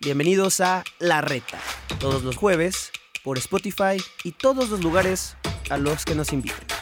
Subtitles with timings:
[0.00, 1.58] Bienvenidos a La Reta,
[1.98, 2.92] todos los jueves
[3.24, 5.36] por Spotify y todos los lugares
[5.70, 6.77] a los que nos inviten.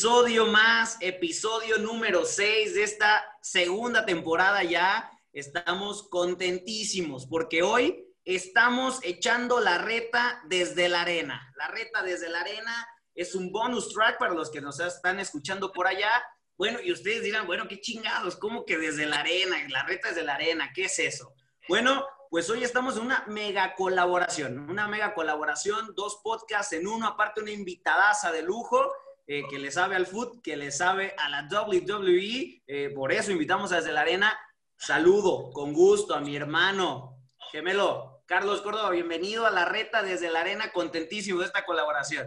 [0.00, 5.10] Episodio más, episodio número 6 de esta segunda temporada ya.
[5.30, 11.52] Estamos contentísimos porque hoy estamos echando la reta desde la arena.
[11.54, 15.70] La reta desde la arena es un bonus track para los que nos están escuchando
[15.70, 16.10] por allá.
[16.56, 19.58] Bueno, y ustedes dirán, bueno, qué chingados, ¿cómo que desde la arena?
[19.68, 21.34] La reta desde la arena, ¿qué es eso?
[21.68, 27.06] Bueno, pues hoy estamos en una mega colaboración, una mega colaboración, dos podcasts en uno,
[27.06, 28.90] aparte una invitadaza de lujo
[29.32, 33.30] eh, que le sabe al foot, que le sabe a la WWE, eh, por eso
[33.30, 34.36] invitamos a Desde la Arena.
[34.76, 37.16] Saludo con gusto a mi hermano
[37.52, 42.26] gemelo, Carlos Córdoba, bienvenido a la reta desde la Arena, contentísimo de esta colaboración.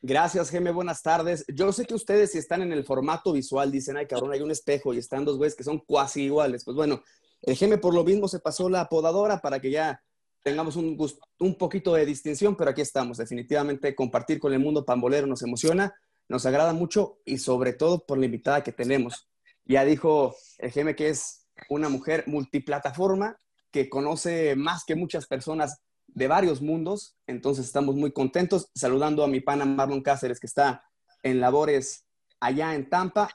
[0.00, 1.44] Gracias, Geme, buenas tardes.
[1.46, 4.50] Yo sé que ustedes si están en el formato visual dicen, ay cabrón, hay un
[4.50, 6.64] espejo y están dos güeyes que son cuasi iguales.
[6.64, 7.04] Pues bueno,
[7.42, 10.02] el Geme por lo mismo se pasó la podadora para que ya
[10.42, 13.18] tengamos un, gust- un poquito de distinción, pero aquí estamos.
[13.18, 15.94] Definitivamente compartir con el mundo pambolero nos emociona,
[16.32, 19.28] nos agrada mucho y sobre todo por la invitada que tenemos.
[19.66, 23.36] Ya dijo el Geme que es una mujer multiplataforma
[23.70, 28.70] que conoce más que muchas personas de varios mundos, entonces estamos muy contentos.
[28.74, 30.82] Saludando a mi pana Marlon Cáceres, que está
[31.22, 32.06] en labores
[32.40, 33.28] allá en Tampa,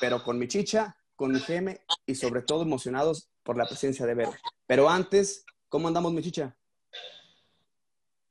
[0.00, 4.14] pero con mi chicha, con mi geme y sobre todo emocionados por la presencia de
[4.14, 4.34] Vero.
[4.66, 6.56] Pero antes, ¿cómo andamos, mi chicha?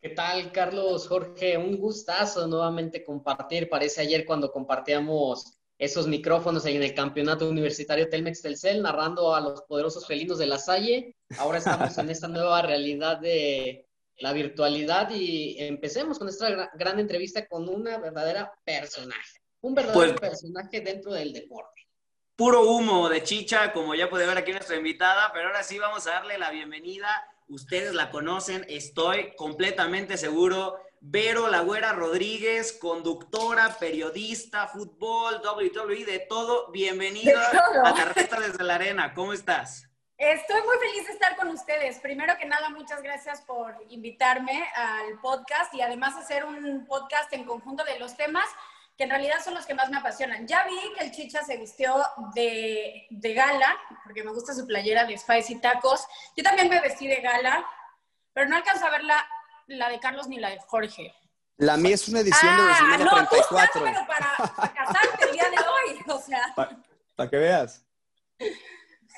[0.01, 1.07] ¿Qué tal, Carlos?
[1.07, 3.67] Jorge, un gustazo nuevamente compartir.
[3.69, 9.61] Parece ayer cuando compartíamos esos micrófonos en el campeonato universitario Telmex Telcel, narrando a los
[9.63, 11.15] poderosos felinos de la Salle.
[11.37, 13.87] Ahora estamos en esta nueva realidad de
[14.19, 20.15] la virtualidad y empecemos con esta gra- gran entrevista con una verdadera personaje, un verdadero
[20.15, 21.87] Pues- personaje dentro del deporte.
[22.37, 26.07] Puro humo de chicha, como ya puede ver aquí nuestra invitada, pero ahora sí vamos
[26.07, 27.09] a darle la bienvenida.
[27.49, 30.77] Ustedes la conocen, estoy completamente seguro.
[31.01, 36.69] Vero La Güera Rodríguez, conductora, periodista, fútbol, WWE, de todo.
[36.71, 37.85] Bienvenida De todo.
[37.85, 39.15] a la reta desde la arena.
[39.15, 39.87] ¿Cómo estás?
[40.17, 41.97] Estoy muy feliz de estar con ustedes.
[41.99, 47.45] Primero que nada, muchas gracias por invitarme al podcast y además hacer un podcast en
[47.45, 48.45] conjunto de los temas
[48.99, 50.45] que en realidad son los que más me apasionan.
[50.45, 51.95] Ya vi que el Chicha se vistió
[52.35, 56.05] de, de gala, porque me gusta su playera de Spicy Tacos.
[56.35, 57.65] Yo también me vestí de gala,
[58.33, 59.25] pero no alcanzo a ver la,
[59.67, 61.15] la de Carlos ni la de Jorge.
[61.55, 63.83] La mía es una edición de Ah, WrestleMania no, tú 34.
[63.85, 66.01] pero para, para casarte el día de hoy.
[66.09, 66.53] O sea,
[67.15, 67.85] Para que veas.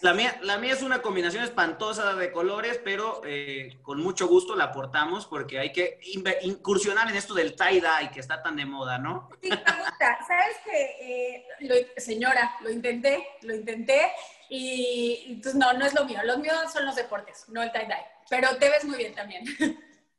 [0.01, 4.55] La mía, la mía es una combinación espantosa de colores, pero eh, con mucho gusto
[4.55, 5.99] la aportamos porque hay que
[6.41, 9.29] incursionar en esto del tie-dye que está tan de moda, ¿no?
[9.41, 10.17] Sí, me gusta.
[10.27, 14.11] Sabes que, eh, lo- señora, lo intenté, lo intenté
[14.49, 16.19] y entonces no, no es lo mío.
[16.23, 18.03] Los míos son los deportes, no el tie-dye.
[18.27, 19.43] Pero te ves muy bien también.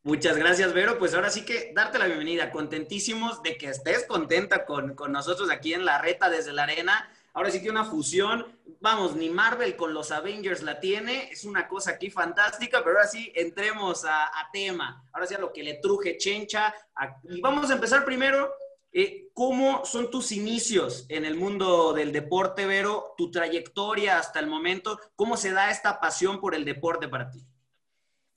[0.05, 0.97] Muchas gracias, Vero.
[0.99, 2.53] Pues ahora sí que darte la bienvenida.
[2.53, 7.09] Contentísimos de que estés contenta con, con nosotros aquí en la reta desde la arena.
[7.35, 8.47] Ahora sí que una fusión,
[8.81, 13.09] vamos, ni Marvel con los Avengers la tiene, es una cosa aquí fantástica, pero ahora
[13.09, 16.75] sí entremos a, tema, ahora sí a lo que le truje Chencha.
[17.25, 18.53] Y vamos a empezar primero,
[18.93, 23.15] eh, ¿cómo son tus inicios en el mundo del deporte, Vero?
[23.17, 27.43] Tu trayectoria hasta el momento, ¿cómo se da esta pasión por el deporte para ti?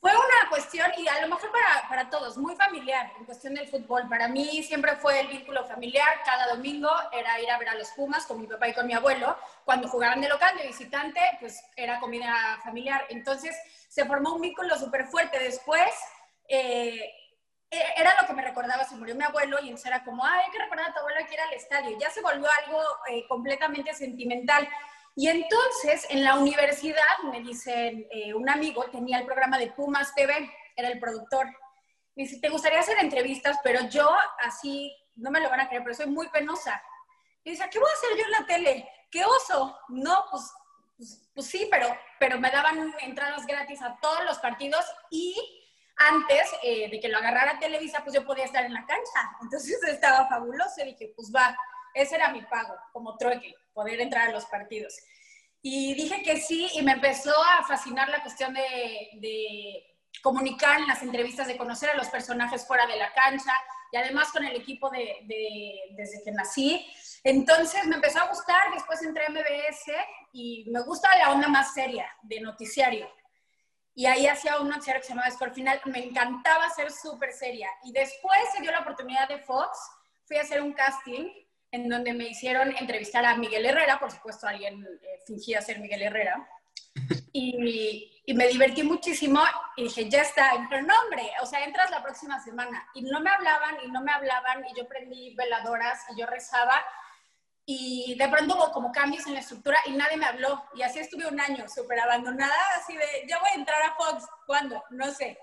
[0.06, 3.68] Fue una cuestión, y a lo mejor para, para todos, muy familiar en cuestión del
[3.68, 4.08] fútbol.
[4.08, 6.22] Para mí siempre fue el vínculo familiar.
[6.24, 8.94] Cada domingo era ir a ver a los Pumas con mi papá y con mi
[8.94, 9.36] abuelo.
[9.64, 13.08] Cuando jugaban de local, de visitante, pues era comida familiar.
[13.10, 13.58] Entonces
[13.90, 15.40] se formó un vínculo súper fuerte.
[15.40, 15.90] Después,
[16.50, 17.12] eh,
[17.72, 20.52] era lo que me recordaba, se murió mi abuelo y entonces era como, ay, hay
[20.52, 21.98] que recordar a tu abuelo que ir al estadio.
[22.00, 22.80] Ya se volvió algo
[23.10, 24.70] eh, completamente sentimental.
[25.16, 30.14] Y entonces en la universidad, me dicen, eh, un amigo tenía el programa de Pumas
[30.14, 31.48] TV, era el productor.
[32.16, 33.58] Me dice, ¿te gustaría hacer entrevistas?
[33.64, 34.10] Pero yo
[34.40, 36.82] así, no me lo van a creer, pero soy muy penosa.
[37.44, 38.90] Y dice, ¿qué voy a hacer yo en la tele?
[39.10, 39.80] ¿Qué oso?
[39.88, 40.52] No, pues,
[40.98, 41.88] pues, pues sí, pero,
[42.20, 45.36] pero me daban entradas gratis a todos los partidos y
[45.98, 49.38] antes eh, de que lo agarrara Televisa, pues yo podía estar en la cancha.
[49.42, 51.58] Entonces estaba fabuloso y dije, pues va,
[51.94, 54.96] ese era mi pago como trueque, poder entrar a los partidos.
[55.62, 60.88] Y dije que sí y me empezó a fascinar la cuestión de, de comunicar en
[60.88, 63.54] las entrevistas, de conocer a los personajes fuera de la cancha
[63.92, 66.86] y además con el equipo de, de, desde que nací.
[67.24, 69.92] Entonces me empezó a gustar, después entré a MBS
[70.34, 73.10] y me gusta la onda más seria de noticiario.
[73.94, 75.82] Y ahí hacía un noticiario que se llamaba Score Final.
[75.86, 77.70] Me encantaba ser súper seria.
[77.86, 79.80] Y después se dio la oportunidad de Fox.
[80.26, 81.30] Fui a hacer un casting
[81.76, 84.00] en donde me hicieron entrevistar a Miguel Herrera.
[84.00, 86.48] Por supuesto, alguien eh, fingía ser Miguel Herrera.
[87.38, 89.42] Y, y, me divertí muchísimo
[89.76, 92.88] y dije, ya está, pero no, hombre, o sea, entras la próxima semana.
[92.94, 96.82] Y no me hablaban y no me hablaban y yo prendí veladoras y yo rezaba
[97.66, 100.64] y de pronto hubo como cambios en la estructura y nadie me habló.
[100.76, 104.26] Y así estuve un año súper abandonada, así de, ya voy a entrar a Fox,
[104.46, 104.84] ¿cuándo?
[104.92, 105.38] No sé.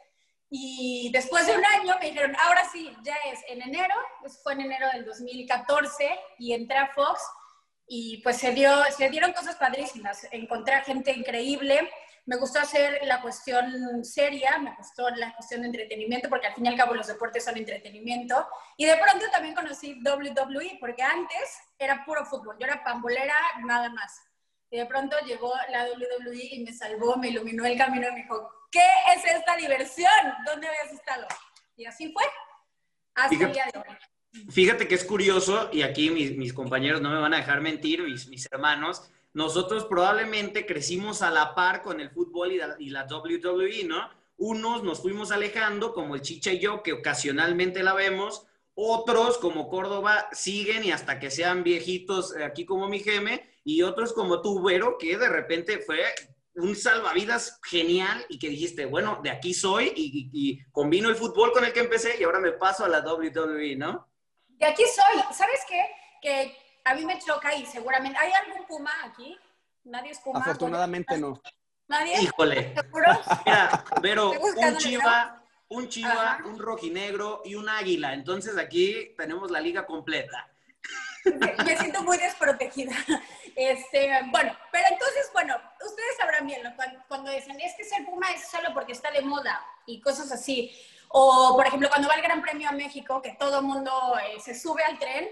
[0.54, 4.52] Y después de un año me dijeron, ahora sí, ya es en enero, pues fue
[4.52, 7.22] en enero del 2014 y entré a Fox
[7.86, 10.28] y pues se, dio, se dieron cosas padrísimas.
[10.30, 11.90] Encontré a gente increíble,
[12.26, 16.66] me gustó hacer la cuestión seria, me gustó la cuestión de entretenimiento, porque al fin
[16.66, 18.46] y al cabo los deportes son entretenimiento.
[18.76, 23.34] Y de pronto también conocí WWE, porque antes era puro fútbol, yo era pambolera
[23.64, 24.20] nada más.
[24.70, 28.22] Y de pronto llegó la WWE y me salvó, me iluminó el camino y me
[28.22, 28.80] dijo, ¿qué
[29.14, 30.10] es esta diversión?
[30.44, 31.28] ¿Dónde habías estado?
[31.76, 32.24] Y así fue,
[33.14, 34.50] hasta el día de hoy.
[34.50, 38.02] Fíjate que es curioso, y aquí mis, mis compañeros no me van a dejar mentir,
[38.02, 43.84] mis, mis hermanos, nosotros probablemente crecimos a la par con el fútbol y la, WWE,
[43.84, 44.10] ¿no?
[44.36, 48.46] Unos nos fuimos alejando, como el Chicha y yo, que ocasionalmente la vemos.
[48.74, 53.48] Otros, como Córdoba, siguen y hasta que sean viejitos eh, aquí como mi geme.
[53.64, 56.02] Y otros como tú, Vero, que de repente fue
[56.54, 61.52] un salvavidas genial y que dijiste, bueno, de aquí soy y, y, combino el fútbol
[61.52, 64.08] con el que empecé y ahora me paso a la WWE, ¿no?
[64.48, 65.22] De aquí soy.
[65.34, 65.82] ¿Sabes qué?
[66.20, 68.18] Que a mí me choca y seguramente.
[68.18, 69.36] ¿Hay algún Puma aquí?
[69.84, 70.40] ¿Nadie es Puma?
[70.40, 71.40] Afortunadamente no.
[71.88, 72.22] ¿Nadie?
[72.22, 72.74] Híjole.
[72.74, 73.06] ¿Seguro?
[73.46, 78.14] Mira, pero un chiva, un chiva, un rojinegro y un águila.
[78.14, 80.48] Entonces aquí tenemos la liga completa.
[81.64, 82.92] Me siento muy desprotegida.
[83.54, 85.54] Este, bueno, pero entonces, bueno,
[85.84, 89.22] ustedes sabrán bien, cuando, cuando, dicen, es que ser Puma es solo porque está de
[89.22, 90.74] moda y cosas así.
[91.08, 94.40] O, por ejemplo, cuando va el Gran Premio a México, que todo el mundo eh,
[94.40, 95.28] se sube al tren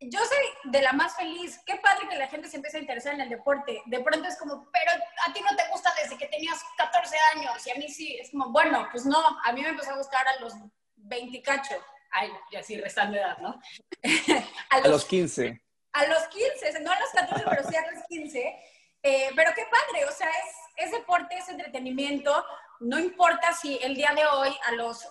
[0.00, 1.60] yo soy de la más feliz.
[1.66, 3.82] Qué padre que la gente se empiece a interesar en el deporte.
[3.86, 4.92] De pronto es como, pero
[5.26, 8.16] a ti no te gusta desde que tenías 14 años y a mí sí.
[8.20, 10.54] Es como, bueno, pues no, a mí me empezó a gustar a los
[10.96, 11.74] 20 cacho.
[12.10, 13.60] Ay, y así restando edad, ¿no?
[14.70, 15.62] a, los, a, los, 15.
[15.92, 18.56] A los 15, no a los 14, pero sí a los 15.
[19.02, 22.44] Eh, pero qué padre, o sea, es, es deporte, es entretenimiento.
[22.80, 25.08] No importa si el día de hoy a los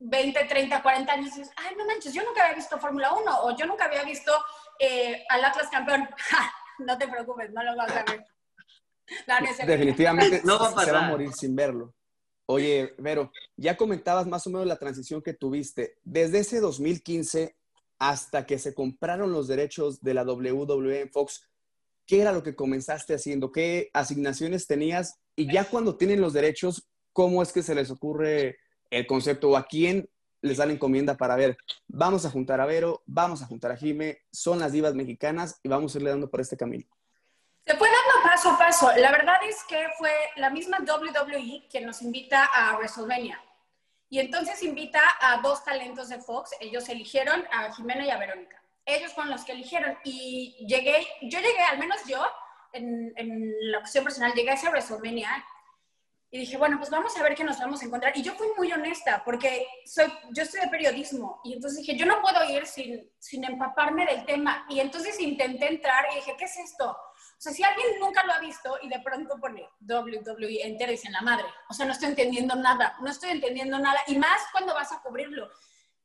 [0.00, 3.56] 20, 30, 40 años dices, ay, no manches, yo nunca había visto Fórmula 1 o
[3.56, 4.32] yo nunca había visto
[4.78, 6.08] eh, al Atlas campeón.
[6.78, 8.26] no te preocupes, no lo vas a ver.
[9.66, 11.94] Definitivamente no va a se va a morir sin verlo.
[12.52, 15.98] Oye, Vero, ya comentabas más o menos la transición que tuviste.
[16.02, 17.54] Desde ese 2015
[18.00, 21.48] hasta que se compraron los derechos de la WWE en Fox,
[22.06, 23.52] ¿qué era lo que comenzaste haciendo?
[23.52, 25.20] ¿Qué asignaciones tenías?
[25.36, 28.58] Y ya cuando tienen los derechos, ¿cómo es que se les ocurre
[28.90, 30.10] el concepto o a quién
[30.42, 33.76] les da la encomienda para ver, vamos a juntar a Vero, vamos a juntar a
[33.76, 36.86] Jime, son las divas mexicanas y vamos a irle dando por este camino.
[38.40, 38.92] Paso a paso.
[38.96, 43.38] La verdad es que fue la misma WWE quien nos invita a WrestleMania.
[44.08, 46.52] Y entonces invita a dos talentos de Fox.
[46.58, 48.62] Ellos eligieron a Jimena y a Verónica.
[48.86, 49.96] Ellos fueron los que eligieron.
[50.04, 52.24] Y llegué, yo llegué, al menos yo,
[52.72, 53.12] en,
[53.70, 55.44] la opción personal, llegué a ese WrestleMania
[56.30, 58.16] y dije, bueno, pues vamos a ver qué nos vamos a encontrar.
[58.16, 61.42] Y yo fui muy honesta, porque soy, yo estoy de periodismo.
[61.44, 64.64] Y entonces dije, yo no puedo ir sin, sin empaparme del tema.
[64.70, 66.96] Y entonces intenté entrar y dije, ¿qué es esto?
[67.40, 70.96] O sea, si alguien nunca lo ha visto y de pronto pone WWE entera y
[70.96, 71.46] dice, la madre.
[71.70, 73.98] O sea, no estoy entendiendo nada, no estoy entendiendo nada.
[74.08, 75.50] Y más cuando vas a cubrirlo.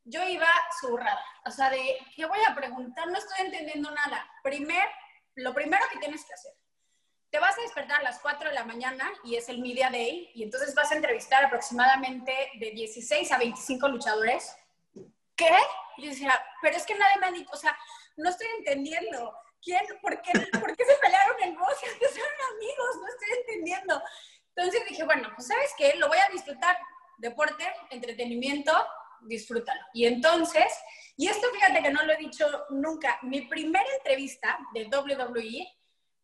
[0.06, 0.48] Yo iba
[0.80, 1.20] zurrada.
[1.46, 3.08] O sea, de, ¿qué voy a preguntar?
[3.10, 4.25] No estoy entendiendo nada.
[4.44, 4.88] Primer,
[5.36, 6.54] lo primero que tienes que hacer
[7.36, 10.32] te vas a despertar a las 4 de la mañana y es el Media Day
[10.36, 14.56] y entonces vas a entrevistar aproximadamente de 16 a 25 luchadores.
[15.36, 15.51] ¿Qué?
[15.98, 17.77] Y yo decía, pero es que nadie me ha dicho, o sea,
[18.15, 19.36] no estoy entendiendo.
[19.65, 21.89] ¿Quién, por, qué, ¿por qué se pelearon en Rusia?
[22.00, 24.01] Que son amigos, no estoy entendiendo.
[24.55, 26.77] Entonces dije, bueno, pues sabes qué, lo voy a disfrutar.
[27.17, 28.72] Deporte, entretenimiento,
[29.22, 29.81] disfrútalo.
[29.93, 30.65] Y entonces,
[31.17, 35.67] y esto fíjate que no lo he dicho nunca, mi primera entrevista de WWE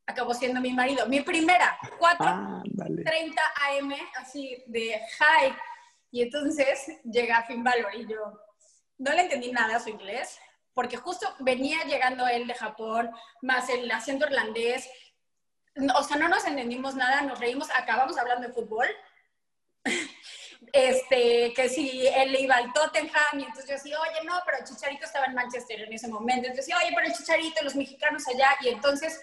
[0.05, 1.07] acabó siendo mi marido.
[1.07, 5.55] Mi primera, 4.30 AM, así de high.
[6.11, 8.39] Y entonces llega Finn Balor y yo
[8.97, 10.39] no le entendí nada a su inglés,
[10.73, 13.11] porque justo venía llegando él de Japón,
[13.41, 14.89] más el acento irlandés.
[15.95, 18.87] O sea, no nos entendimos nada, nos reímos, acabamos hablando de fútbol.
[20.73, 24.63] Este, que si él iba al Tottenham, y entonces yo decía, oye, no, pero el
[24.63, 26.47] Chicharito estaba en Manchester en ese momento.
[26.47, 28.55] Entonces decía, oye, pero el Chicharito, los mexicanos allá.
[28.61, 29.19] Y entonces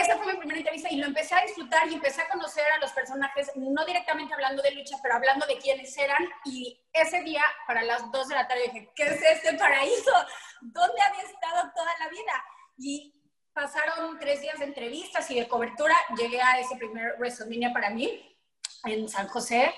[0.00, 2.78] esa fue mi primera entrevista y lo empecé a disfrutar y empecé a conocer a
[2.78, 6.28] los personajes, no directamente hablando de lucha, pero hablando de quiénes eran.
[6.44, 10.12] Y ese día, para las 2 de la tarde, dije, ¿qué es este paraíso?
[10.60, 12.44] ¿Dónde había estado toda la vida?
[12.76, 13.14] Y
[13.52, 15.94] pasaron tres días de entrevistas y de cobertura.
[16.16, 18.36] Llegué a ese primer WrestleMania para mí
[18.84, 19.74] en San José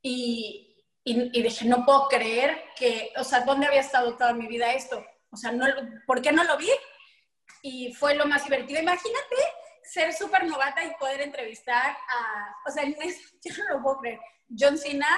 [0.00, 4.72] y, y, dije, no puedo creer que, o sea, ¿dónde había estado toda mi vida
[4.72, 5.04] esto?
[5.30, 5.66] O sea, no,
[6.06, 6.70] ¿por qué no lo vi?
[7.66, 8.80] Y fue lo más divertido.
[8.80, 9.36] Imagínate
[9.82, 12.84] ser súper novata y poder entrevistar a, o sea,
[13.44, 14.20] yo no lo puedo creer,
[14.56, 15.08] John Cena,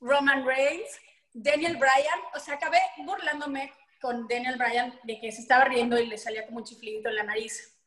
[0.00, 0.98] Roman Reigns,
[1.34, 6.06] Daniel Bryan, o sea, acabé burlándome con Daniel Bryan de que se estaba riendo y
[6.06, 7.78] le salía como un chiflidito en la nariz.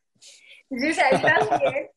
[0.70, 1.90] Entonces, ahí.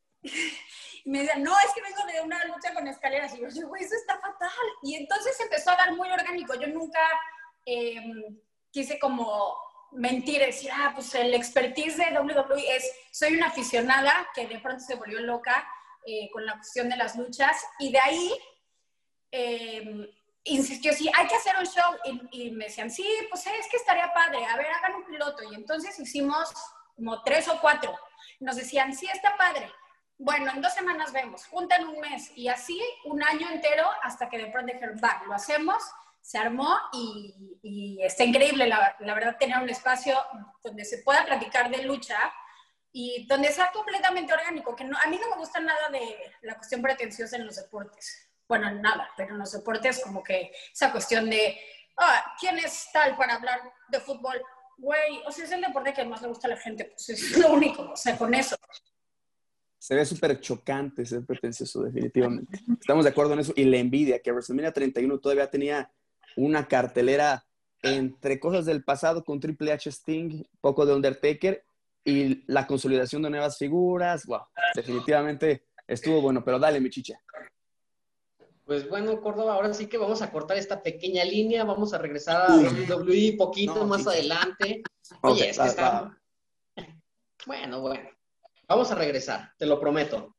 [1.04, 3.35] Y me decía, no, es que vengo de una lucha con escaleras.
[3.35, 4.50] Y yo, güey, eso está fatal.
[4.83, 6.54] Y entonces empezó a dar muy orgánico.
[6.54, 7.00] Yo nunca
[7.64, 8.40] em,
[8.73, 9.56] quise como
[9.97, 14.85] mentir, decir, ah, pues el expertise de WWE es, soy una aficionada que de pronto
[14.85, 15.67] se volvió loca
[16.07, 18.33] eh, con la cuestión de las luchas y de ahí
[19.33, 23.79] eh, insistió, sí, hay que hacer un show y, me decían, sí, pues es que
[23.79, 26.50] estaría padre, a ver, hagan un piloto y entonces hicimos
[26.95, 27.99] como tres o cuatro.
[28.41, 29.71] Nos decían, sí, está padre.
[30.19, 34.38] Bueno, en dos semanas vemos, juntan un mes y así un año entero hasta que
[34.38, 35.83] de pronto dijeron, va, lo hacemos
[36.26, 40.16] se armó y, está increíble, la, verdad, tener un espacio
[40.62, 42.18] donde se pueda platicar de lucha
[42.90, 46.56] y donde sea completamente orgánico, que no, a mí no me gusta nada de la
[46.56, 48.28] cuestión pretenciosa en los deportes.
[48.49, 51.61] Bueno, nada, pero en los deportes como que esa cuestión de,
[51.97, 54.42] ah, ¿quién es tal para hablar de fútbol?
[54.78, 57.38] Güey, o sea, es el deporte que más le gusta a la gente, pues es
[57.38, 58.56] lo único, o sea, con eso.
[59.78, 62.59] Se ve súper chocante ser pretencioso, definitivamente.
[62.80, 63.52] Estamos de acuerdo en eso.
[63.54, 65.88] Y la envidia, que WrestleMania 31 todavía tenía
[66.37, 67.45] una cartelera
[67.83, 71.64] entre cosas del pasado con Triple H Sting, poco de Undertaker
[72.05, 74.26] y la consolidación de nuevas figuras.
[74.26, 74.43] Wow,
[74.75, 77.19] definitivamente estuvo bueno, pero dale, mi chicha.
[78.64, 82.50] Pues bueno, Córdoba, ahora sí que vamos a cortar esta pequeña línea, vamos a regresar
[82.50, 84.83] a WWE poquito más adelante.
[85.23, 86.19] Oye, es que está...
[87.47, 88.11] Bueno, bueno,
[88.66, 90.35] vamos a regresar, te lo prometo.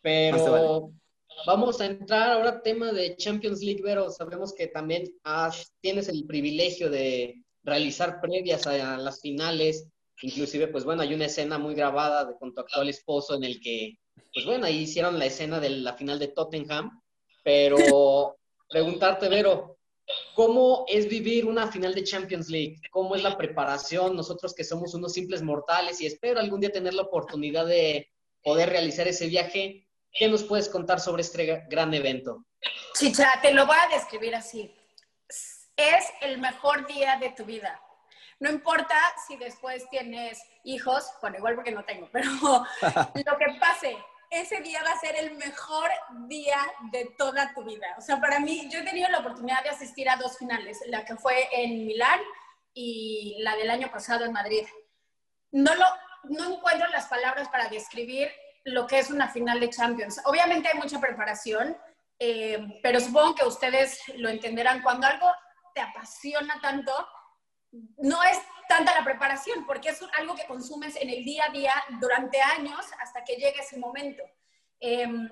[0.00, 0.92] Pero
[1.46, 4.10] Vamos a entrar ahora al tema de Champions League, Vero.
[4.10, 5.04] Sabemos que también
[5.80, 9.88] tienes el privilegio de realizar previas a, las finales.
[10.22, 13.60] Inclusive, pues bueno, hay una escena muy grabada de, con tu actual esposo en el
[13.60, 13.98] que,
[14.34, 17.00] pues bueno, ahí hicieron la escena de la final de Tottenham.
[17.44, 18.36] Pero
[18.68, 19.78] preguntarte, Vero,
[20.34, 22.80] ¿cómo es vivir una final de Champions League?
[22.90, 24.16] ¿Cómo es la preparación?
[24.16, 28.08] Nosotros que somos unos simples mortales y espero algún día tener la oportunidad de
[28.42, 29.87] poder realizar ese viaje.
[30.18, 32.44] ¿Qué nos puedes contar sobre este gran evento?
[32.94, 34.74] Chicha, te lo voy a describir así.
[35.76, 37.80] Es el mejor día de tu vida.
[38.40, 38.96] No importa
[39.28, 43.96] si después tienes hijos, bueno, igual porque no tengo, pero lo que pase,
[44.28, 45.88] ese día va a ser el mejor
[46.26, 46.58] día
[46.90, 47.86] de toda tu vida.
[47.96, 51.04] O sea, para mí, yo he tenido la oportunidad de asistir a dos finales, la
[51.04, 52.18] que fue en Milán
[52.74, 54.66] y la del año pasado en Madrid.
[55.52, 55.84] No, lo,
[56.24, 58.28] no encuentro las palabras para describir
[58.72, 60.20] lo que es una final de Champions.
[60.24, 61.76] Obviamente hay mucha preparación,
[62.18, 64.82] eh, pero supongo que ustedes lo entenderán.
[64.82, 65.26] Cuando algo
[65.74, 66.92] te apasiona tanto,
[67.98, 71.72] no es tanta la preparación, porque es algo que consumes en el día a día
[72.00, 74.22] durante años hasta que llegue ese momento.
[74.80, 75.30] Em,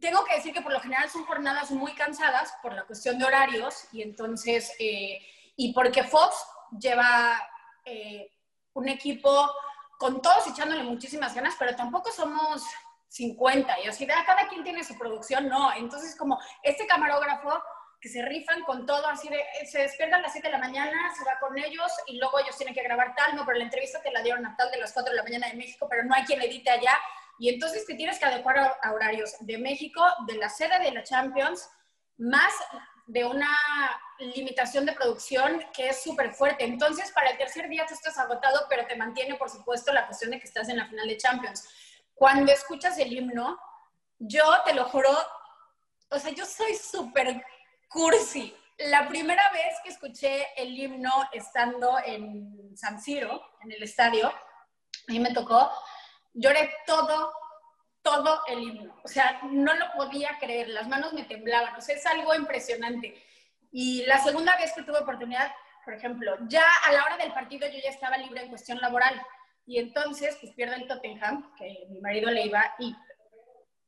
[0.00, 3.24] tengo que decir que por lo general son jornadas muy cansadas por la cuestión de
[3.24, 5.18] horarios y entonces, eh,
[5.56, 6.34] y porque Fox
[6.78, 7.40] lleva
[7.84, 8.32] eh,
[8.72, 9.50] un equipo
[10.02, 12.66] con todos echándole muchísimas ganas, pero tampoco somos
[13.06, 15.72] 50 y así de ah, cada quien tiene su producción, no.
[15.74, 17.62] Entonces, como este camarógrafo
[18.00, 21.14] que se rifan con todo, así de se despierta a las 7 de la mañana,
[21.16, 24.02] se va con ellos y luego ellos tienen que grabar tal, no, pero la entrevista
[24.02, 26.16] te la dieron a tal de las 4 de la mañana de México, pero no
[26.16, 26.98] hay quien edite allá.
[27.38, 31.04] Y entonces te tienes que adecuar a, horarios de México, de la sede de la
[31.04, 31.70] Champions,
[32.16, 32.52] más
[33.06, 33.56] de una
[34.34, 36.64] limitación de producción que es súper fuerte.
[36.64, 40.30] Entonces, para el tercer día tú estás agotado, pero te mantiene, por supuesto, la cuestión
[40.30, 41.68] de que estás en la final de Champions.
[42.14, 43.58] Cuando escuchas el himno,
[44.18, 45.10] yo te lo juro,
[46.10, 47.44] o sea, yo soy súper
[47.88, 48.54] cursi.
[48.78, 55.12] La primera vez que escuché el himno estando en San Siro, en el estadio, a
[55.12, 55.70] mí me tocó,
[56.32, 57.32] lloré todo,
[58.02, 59.00] todo el himno.
[59.04, 63.22] O sea, no lo podía creer, las manos me temblaban, o sea, es algo impresionante.
[63.72, 65.50] Y la segunda vez que tuve oportunidad,
[65.84, 69.20] por ejemplo, ya a la hora del partido yo ya estaba libre en cuestión laboral.
[69.66, 72.94] Y entonces, pues pierde el Tottenham, que mi marido le iba, y,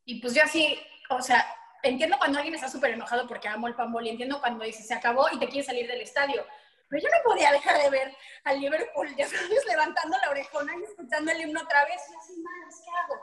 [0.04, 0.78] y pues yo así,
[1.10, 1.46] o sea,
[1.82, 4.94] entiendo cuando alguien está súper enojado porque amo el panbol y entiendo cuando dice se
[4.94, 6.44] acabó y te quiere salir del estadio.
[6.88, 10.84] Pero yo no podía dejar de ver al Liverpool, ya sabes, levantando la orejona y
[10.84, 12.00] escuchando el himno otra vez.
[12.10, 13.20] Y así, más, ¿qué hago?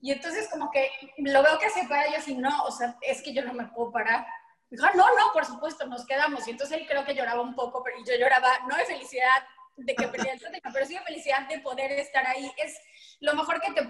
[0.00, 3.20] Y entonces como que lo veo que se para yo así, no, o sea, es
[3.22, 4.26] que yo no me puedo parar.
[4.70, 6.46] Dijo, ah, no, no, por supuesto, nos quedamos.
[6.46, 9.46] Y entonces él creo que lloraba un poco, pero yo lloraba, no de felicidad
[9.76, 10.40] de que perdí el
[10.72, 12.52] pero sí de felicidad de poder estar ahí.
[12.56, 12.76] Es
[13.20, 13.88] lo mejor que te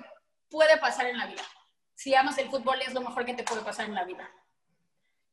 [0.48, 1.42] puede pasar en la vida.
[1.94, 4.30] Si amas el fútbol, es lo mejor que te puede pasar en la vida.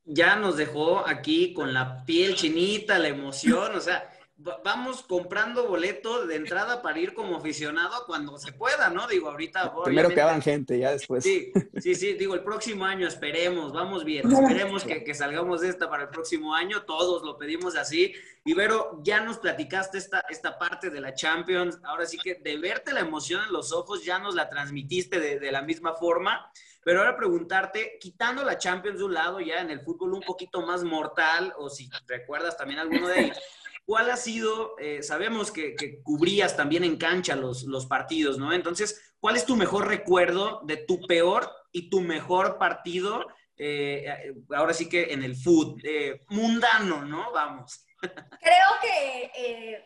[0.03, 6.27] Ya nos dejó aquí con la piel chinita, la emoción, o sea, vamos comprando boleto
[6.27, 9.08] de entrada para ir como aficionado cuando se pueda, ¿no?
[9.08, 9.74] Digo, ahorita.
[9.84, 11.24] Primero que hagan gente, ya después.
[11.24, 15.70] Sí, sí, sí, digo, el próximo año esperemos, vamos bien, esperemos que, que, salgamos de
[15.70, 18.13] esta para el próximo año, todos lo pedimos así.
[18.44, 22.58] Y Vero, ya nos platicaste esta, esta parte de la Champions, ahora sí que de
[22.58, 26.51] verte la emoción en los ojos, ya nos la transmitiste de, de la misma forma.
[26.84, 30.62] Pero ahora preguntarte, quitando la Champions de un lado, ya en el fútbol un poquito
[30.62, 33.39] más mortal, o si recuerdas también alguno de ellos,
[33.86, 38.51] ¿Cuál ha sido, eh, sabemos que, cubrías también en cancha los, partidos, ¿no?
[38.51, 43.27] Entonces, ¿cuál es tu mejor recuerdo de tu peor y tu mejor partido,
[43.58, 45.36] eh, ahora sí que en el
[45.84, 47.32] eh, mundano, ¿no?
[47.32, 47.86] Vamos.
[48.01, 49.84] Creo que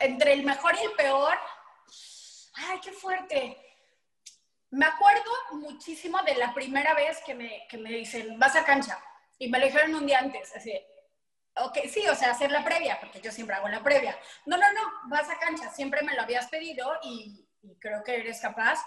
[0.00, 1.34] entre el mejor y el peor,
[2.54, 3.58] ay, qué fuerte.
[4.70, 8.98] Me acuerdo muchísimo de la primera vez que me, que me dicen, vas a cancha.
[9.38, 10.72] Y me lo dijeron un día antes, así,
[11.56, 14.18] Ok, sí, o sea, hacer la previa, porque yo siempre hago la previa.
[14.44, 17.46] No, no, no, vas a cancha, siempre me lo habías pedido y,
[17.78, 18.84] creo que eres capaz.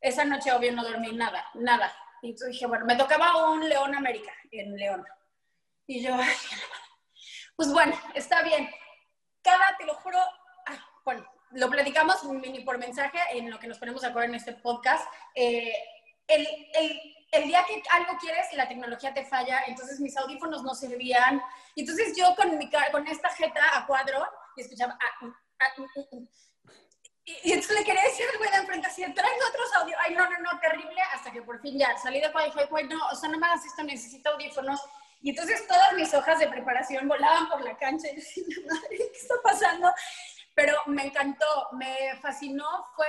[0.00, 1.92] Esa noche obvio no dormí nada, nada.
[2.22, 5.04] Y entonces dije, bueno, me tocaba un León América en León.
[5.86, 6.16] Y yo,
[7.56, 8.70] pues bueno, está bien.
[9.42, 10.18] Cada, te lo juro,
[10.66, 14.36] ah, bueno, lo platicamos mini por mensaje en lo que nos ponemos de acuerdo en
[14.36, 15.04] este podcast.
[15.34, 15.74] Eh,
[16.28, 20.62] el, el el día que algo quieres y la tecnología te falla, entonces mis audífonos
[20.62, 21.42] no servían.
[21.74, 24.96] Y entonces yo con, mi, con esta jeta a cuadro y escuchaba...
[25.00, 26.28] Ah, mm, ah, mm, mm,
[27.26, 29.98] y, entonces le quería decir al güey de enfrente así, traigo otros audios.
[30.04, 31.00] Ay, no, no, no, terrible.
[31.12, 33.46] Hasta que por fin ya salí de y fue, güey, no, o sea, no me
[33.46, 34.80] hagas esto, necesito audífonos.
[35.22, 39.18] Y entonces todas mis hojas de preparación volaban por la cancha y decía, madre, ¿qué
[39.18, 39.90] está pasando?
[40.54, 43.06] Pero me encantó, me fascinó, fue...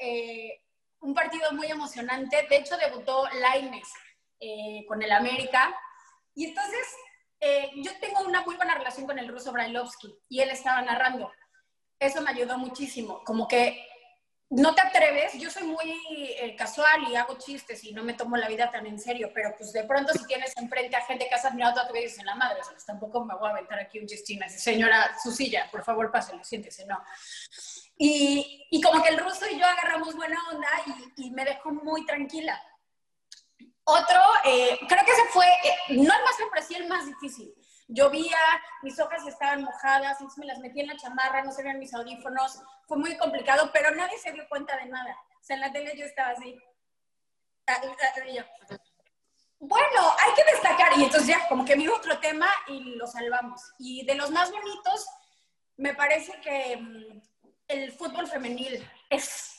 [0.00, 0.60] Eh,
[1.02, 2.46] un partido muy emocionante.
[2.48, 3.88] De hecho, debutó Laines
[4.40, 5.74] eh, con el América.
[6.34, 6.86] Y entonces,
[7.40, 11.30] eh, yo tengo una muy buena relación con el ruso Brailovsky y él estaba narrando.
[11.98, 13.22] Eso me ayudó muchísimo.
[13.24, 13.86] Como que
[14.52, 15.94] no te atreves, yo soy muy
[16.38, 19.54] eh, casual y hago chistes y no me tomo la vida tan en serio, pero
[19.56, 22.26] pues de pronto si tienes enfrente a gente que has admirado toda tu vida en
[22.26, 25.82] la madre, pues tampoco me voy a aventar aquí un chistín señora, su silla, por
[25.82, 27.02] favor pásale, siéntese, no.
[28.04, 30.68] Y, como que el ruso y yo agarramos buena onda
[31.16, 32.60] y, me dejó muy tranquila.
[33.84, 37.54] Otro, eh, creo que ese fue, eh, no el más sí el más difícil.
[37.86, 38.38] Llovía,
[38.82, 41.94] mis hojas estaban mojadas, entonces me las metí en la chamarra, no se veían mis
[41.94, 45.16] audífonos, fue muy complicado, pero nadie se dio cuenta de nada.
[45.40, 46.58] O sea, en la tele yo estaba así.
[47.68, 48.46] Ah, ah,
[49.60, 53.62] bueno, hay que destacar, y entonces ya, como que vi otro tema y lo salvamos.
[53.78, 55.06] Y de los más bonitos,
[55.76, 57.31] me parece que mm,
[57.72, 59.52] el fútbol femenil es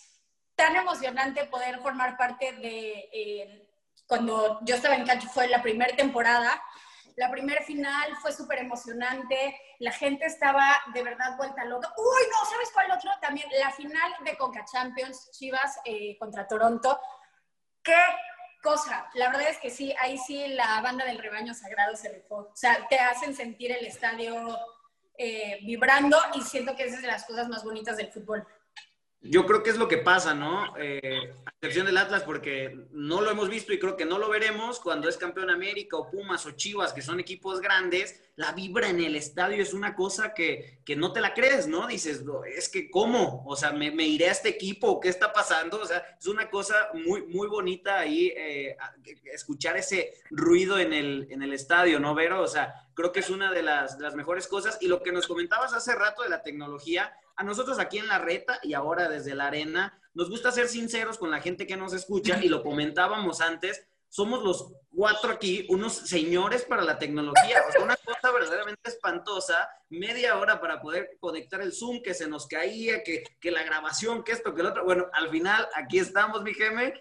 [0.56, 3.70] tan emocionante poder formar parte de, eh,
[4.08, 6.62] cuando yo estaba en cancha fue la primera temporada,
[7.16, 11.94] la primera final fue súper emocionante, la gente estaba de verdad vuelta loca.
[11.98, 13.12] Uy, no, ¿sabes cuál otro?
[13.22, 17.00] También la final de Conca Champions, Chivas eh, contra Toronto.
[17.84, 17.96] ¡Qué
[18.64, 19.08] cosa!
[19.14, 22.50] La verdad es que sí, ahí sí la banda del rebaño sagrado se rifó.
[22.52, 24.58] O sea, te hacen sentir el estadio
[25.18, 28.46] eh, vibrando y siento que esa es de las cosas más bonitas del fútbol.
[29.26, 30.76] Yo creo que es lo que pasa, ¿no?
[30.78, 34.30] Eh, a excepción del Atlas, porque no lo hemos visto y creo que no lo
[34.30, 38.90] veremos cuando es campeón América o Pumas o Chivas, que son equipos grandes, la vibra
[38.90, 41.88] en el estadio es una cosa que, que no te la crees, ¿no?
[41.88, 43.46] Dices, es que ¿cómo?
[43.46, 45.00] O sea, ¿me, me iré a este equipo?
[45.00, 45.80] ¿Qué está pasando?
[45.80, 48.76] O sea, es una cosa muy, muy bonita ahí eh,
[49.32, 52.42] escuchar ese ruido en el, en el estadio, ¿no, Vero?
[52.42, 54.80] O sea, creo que es una de las, de las mejores cosas.
[54.82, 58.20] Y lo que nos comentabas hace rato de la tecnología, a nosotros aquí en la
[58.20, 61.94] reta y ahora desde la arena, nos gusta ser sinceros con la gente que nos
[61.94, 67.64] escucha y lo comentábamos antes, somos los cuatro aquí unos señores para la tecnología.
[67.68, 72.28] O sea, una cosa verdaderamente espantosa, media hora para poder conectar el Zoom que se
[72.28, 74.86] nos caía, que, que la grabación, que esto, que lo otro.
[74.86, 76.94] Bueno, al final aquí estamos, mi geme,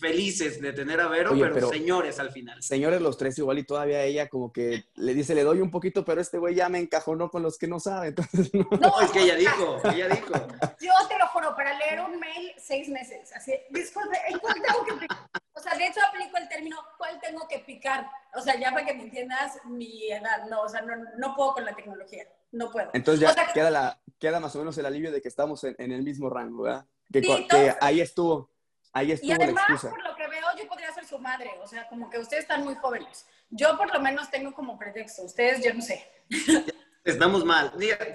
[0.00, 2.62] felices de tener a Vero, pero, señores al final.
[2.62, 6.04] Señores los tres igual y todavía ella como que le dice, le doy un poquito,
[6.04, 8.08] pero este güey ya me encajonó con los que no saben.
[8.16, 9.00] Entonces, no.
[9.00, 10.32] es que ella dijo, ella dijo.
[10.80, 13.32] Yo te lo juro, para leer un mail seis meses.
[13.34, 15.18] Así, disculpe, ¿cuál tengo que picar?
[15.52, 18.08] O sea, de hecho aplico el término, ¿cuál tengo que picar?
[18.34, 21.54] O sea, ya para que me entiendas mi edad, no, o sea, no, no puedo
[21.54, 22.90] con la tecnología, no puedo.
[22.92, 26.02] Entonces ya queda, la, queda más o menos el alivio de que estamos en, el
[26.02, 26.86] mismo rango, ¿verdad?
[27.10, 28.50] Que, que ahí estuvo
[28.92, 29.90] Ahí estuvo y además, la excusa.
[29.90, 31.50] por lo que veo, yo podría ser su madre.
[31.62, 33.26] O sea, como que ustedes están muy jóvenes.
[33.50, 35.22] Yo por lo menos tengo como pretexto.
[35.22, 36.04] Ustedes, yo no sé.
[37.04, 37.72] Estamos mal.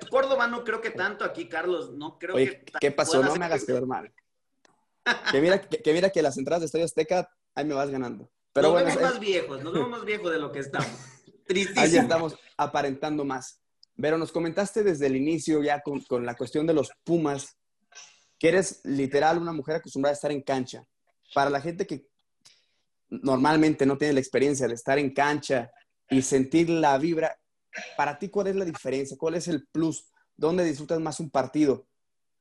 [0.09, 1.91] Córdoba no creo que tanto aquí, Carlos.
[1.91, 2.65] No creo que.
[2.79, 3.23] ¿Qué pasó?
[3.23, 4.11] No me hagas quedar mal.
[5.31, 8.29] que, mira, que, mira que las entradas de Estadio Azteca, ahí me vas ganando.
[8.53, 10.89] Pero nos bueno, vemos más viejos, nos vemos más viejos de lo que estamos.
[11.47, 11.81] Tristísimo.
[11.81, 13.61] Ahí estamos aparentando más.
[13.95, 17.57] Pero nos comentaste desde el inicio ya con, con la cuestión de los Pumas
[18.41, 20.83] que eres literal una mujer acostumbrada a estar en cancha.
[21.31, 22.07] Para la gente que
[23.07, 25.69] normalmente no tiene la experiencia de estar en cancha
[26.09, 27.37] y sentir la vibra,
[27.95, 29.15] para ti, ¿cuál es la diferencia?
[29.15, 30.09] ¿Cuál es el plus?
[30.35, 31.85] ¿Dónde disfrutas más un partido?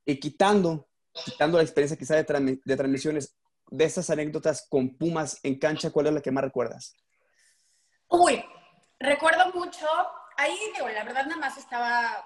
[0.03, 0.89] Y quitando,
[1.23, 3.37] quitando la experiencia quizá de, de transmisiones,
[3.69, 6.95] de esas anécdotas con Pumas en cancha, ¿cuál es la que más recuerdas?
[8.07, 8.43] Uy,
[8.99, 9.85] recuerdo mucho,
[10.35, 12.25] ahí digo, la verdad nada más estaba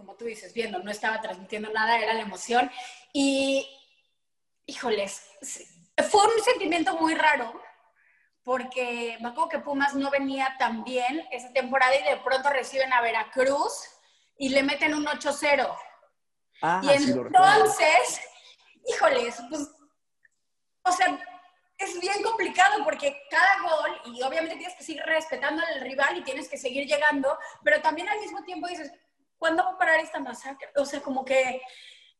[0.00, 2.70] como tú dices, viendo, no estaba transmitiendo nada, era la emoción.
[3.12, 3.68] Y,
[4.64, 5.22] híjoles,
[6.10, 7.60] fue un sentimiento muy raro,
[8.42, 12.90] porque me acuerdo que Pumas no venía tan bien esa temporada y de pronto reciben
[12.94, 13.90] a Veracruz
[14.38, 15.76] y le meten un 8-0.
[16.62, 18.20] Ah, y entonces,
[18.86, 19.68] híjoles, pues,
[20.82, 21.22] o sea,
[21.76, 26.24] es bien complicado porque cada gol, y obviamente tienes que seguir respetando al rival y
[26.24, 28.90] tienes que seguir llegando, pero también al mismo tiempo dices,
[29.40, 30.68] ¿cuándo va a parar esta masacre?
[30.76, 31.60] O sea, como que,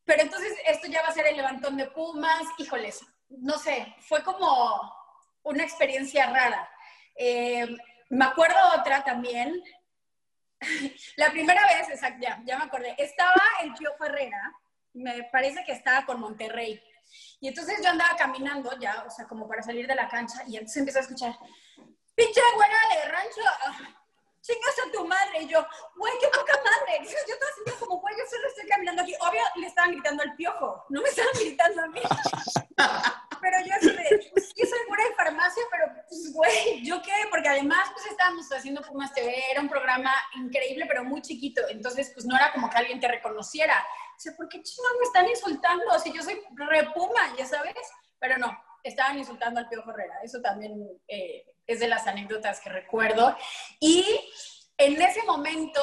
[0.05, 4.25] pero entonces esto ya va a ser el levantón de Pumas, híjoles, no sé, fue
[4.25, 4.81] como
[5.43, 6.69] una experiencia rara.
[7.15, 7.69] Eh,
[8.09, 9.63] me acuerdo otra también,
[11.17, 14.53] la primera vez, exacto, ya, ya me acordé, estaba el Pío Ferrera,
[14.95, 16.83] me parece que estaba con Monterrey.
[17.41, 20.57] Y entonces yo andaba caminando ya, o sea, como para salir de la cancha, y
[20.57, 21.39] entonces empecé a escuchar,
[22.15, 23.41] pinche buena de rancho,
[24.43, 25.43] chingas a tu madre.
[25.43, 25.65] Y yo,
[25.97, 27.05] güey, qué poca madre.
[27.05, 29.15] Yo estaba sintiendo como, güey, yo solo estoy caminando aquí.
[29.21, 32.01] Obvio, le estaban gritando al piojo, no me estaban gritando a mí.
[33.41, 37.13] pero yo así de, yo soy pura de farmacia, pero pues, güey, ¿yo qué?
[37.31, 41.63] Porque además, pues estábamos haciendo Pumas TV, era un programa increíble, pero muy chiquito.
[41.69, 43.87] Entonces, pues no era como que alguien te reconociera.
[44.17, 45.99] O sea, ¿por qué chingados me están insultando?
[45.99, 47.75] Si yo soy repuma, ya sabes.
[48.19, 50.19] Pero no, estaban insultando al Piojo Herrera.
[50.23, 53.37] Eso también eh, es de las anécdotas que recuerdo.
[53.79, 54.05] Y
[54.77, 55.81] en ese momento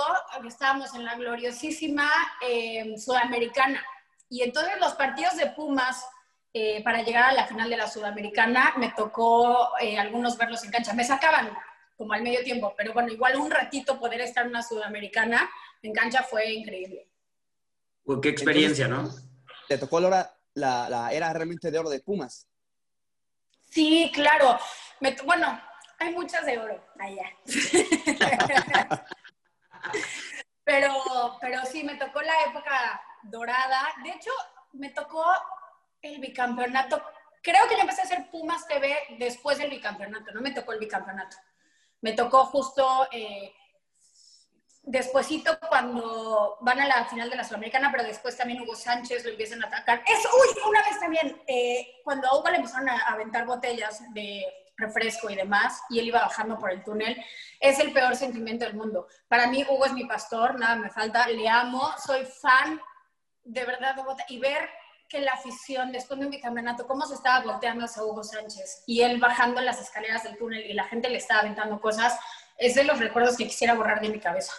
[0.48, 2.10] estábamos en la gloriosísima
[2.42, 3.84] eh, Sudamericana.
[4.30, 6.06] Y entonces los partidos de Pumas,
[6.54, 10.94] eh, para llegar a la final de la Sudamericana, me tocó algunos verlos en cancha.
[10.94, 11.52] Me sacaban
[11.96, 15.50] como al medio tiempo, pero bueno, igual un ratito poder estar en una Sudamericana
[15.82, 17.10] en cancha fue increíble.
[18.04, 19.10] Pues qué experiencia, ¿no?
[19.68, 22.48] Te tocó la, la, la era realmente de oro de Pumas.
[23.70, 24.58] Sí, claro.
[25.26, 25.62] bueno,
[26.00, 27.32] hay muchas de oro allá.
[30.64, 30.94] pero,
[31.42, 33.88] pero sí, me tocó la época dorada.
[34.04, 34.32] De hecho,
[34.74, 35.26] me tocó
[36.02, 37.02] el bicampeonato.
[37.42, 40.80] Creo que yo empecé a hacer Pumas TV después del bicampeonato, no me tocó el
[40.80, 41.38] bicampeonato.
[42.02, 43.54] Me tocó justo eh,
[44.84, 49.32] despuésito cuando van a la final de la Sudamericana, pero después también Hugo Sánchez lo
[49.32, 50.04] empiezan a atacar.
[50.06, 54.46] Es, uy, una vez también, eh, cuando a Hugo le empezaron a aventar botellas de
[54.78, 57.22] refresco y demás, y él iba bajando por el túnel,
[57.60, 59.08] es el peor sentimiento del mundo.
[59.28, 62.80] Para mí, Hugo es mi pastor, nada me falta, le amo, soy fan
[63.44, 64.70] de verdad de Bota, y ver
[65.10, 69.02] que la afición, después de un bicampeonato, cómo se estaba volteando hacia Hugo Sánchez, y
[69.02, 72.20] él bajando las escaleras del túnel y la gente le estaba aventando cosas,
[72.58, 74.54] es de los recuerdos que quisiera borrar de mi cabeza.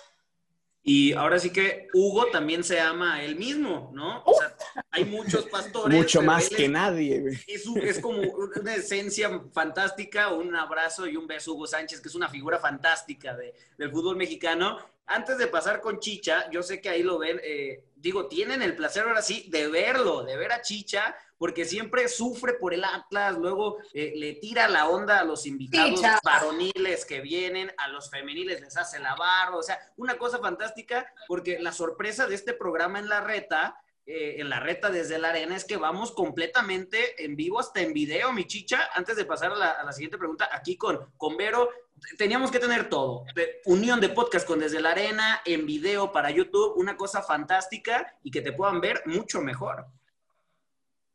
[0.89, 4.23] Y ahora sí que Hugo también se ama a él mismo, ¿no?
[4.25, 4.57] O sea,
[4.91, 5.95] hay muchos pastores.
[5.95, 7.35] Mucho más que nadie, güey.
[7.47, 12.15] Es, es, como una esencia fantástica, un abrazo y un beso, Hugo Sánchez, que es
[12.15, 14.79] una figura fantástica de, del fútbol mexicano.
[15.05, 18.75] Antes de pasar con Chicha, yo sé que ahí lo ven, eh, digo, tienen el
[18.75, 23.39] placer ahora sí de verlo, de ver a Chicha, porque siempre sufre por el Atlas,
[23.39, 28.61] luego eh, le tira la onda a los invitados varoniles que vienen, a los femeniles
[28.61, 32.99] les hace la barba, o sea, una cosa fantástica, porque la sorpresa de este programa
[32.99, 37.37] en la reta, eh, en la reta desde la arena, es que vamos completamente en
[37.37, 38.91] vivo, hasta en video, mi chicha.
[38.95, 41.71] Antes de pasar a la, a la siguiente pregunta, aquí con, con Vero,
[42.17, 43.25] teníamos que tener todo.
[43.35, 48.17] De, unión de podcast con Desde la Arena, en video para YouTube, una cosa fantástica
[48.23, 49.87] y que te puedan ver mucho mejor.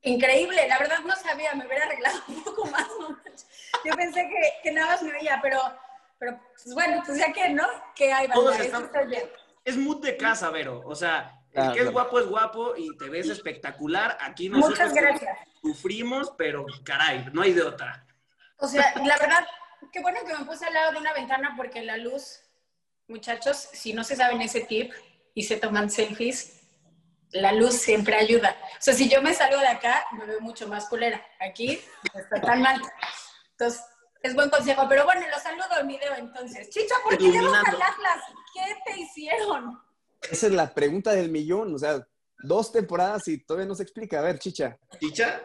[0.04, 2.88] Increíble, la verdad no sabía, me hubiera arreglado un poco más.
[3.86, 5.60] Yo pensé que, que nada más me veía, pero,
[6.20, 7.66] pero pues bueno, pues ya que, ¿no?
[7.96, 8.90] Que hay Todos están,
[9.64, 10.82] Es mood de casa, Vero.
[10.86, 14.18] O sea, el que es guapo es guapo y te ves espectacular.
[14.20, 15.38] Aquí nosotros Muchas gracias.
[15.62, 18.06] sufrimos, pero caray, no hay de otra.
[18.58, 19.46] O sea, la verdad,
[19.92, 22.42] qué bueno que me puse al lado de una ventana porque la luz,
[23.08, 24.92] muchachos, si no se saben ese tip
[25.34, 26.63] y se toman selfies,
[27.34, 28.56] la luz siempre ayuda.
[28.74, 31.26] O sea, si yo me salgo de acá, me veo mucho más culera.
[31.40, 31.80] Aquí
[32.14, 32.82] no está tan mal.
[33.52, 33.82] Entonces,
[34.22, 34.86] es buen consejo.
[34.88, 36.70] Pero bueno, los saludo en video entonces.
[36.70, 38.24] Chicho, ¿por qué llevas al Atlas?
[38.54, 39.82] ¿Qué te hicieron?
[40.22, 41.74] Esa es la pregunta del millón.
[41.76, 42.06] O sea,
[42.40, 44.20] dos temporadas y todavía no se explica.
[44.20, 44.78] A ver, Chicha.
[45.00, 45.42] ¿Chicha?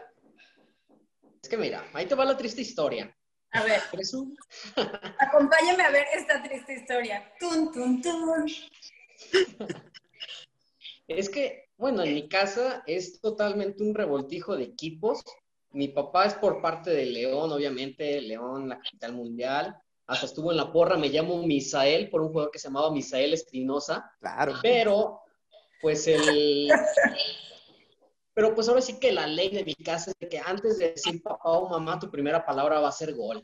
[1.42, 3.14] Es que mira, ahí te va la triste historia.
[3.52, 3.80] A ver,
[5.18, 7.32] acompáñame a ver esta triste historia.
[7.40, 8.46] Tun, tun, tun.
[11.06, 15.22] Es que, bueno, en mi casa es totalmente un revoltijo de equipos.
[15.70, 19.76] Mi papá es por parte de León, obviamente, León, la capital mundial.
[20.06, 23.32] Hasta estuvo en la porra, me llamo Misael, por un jugador que se llamaba Misael
[23.32, 24.10] Espinosa.
[24.18, 24.54] Claro.
[24.60, 25.20] Pero,
[25.80, 26.68] pues el,
[28.38, 31.22] pero pues ahora sí que la ley de mi casa es que antes de decir
[31.22, 33.42] papá o mamá, tu primera palabra va a ser gol.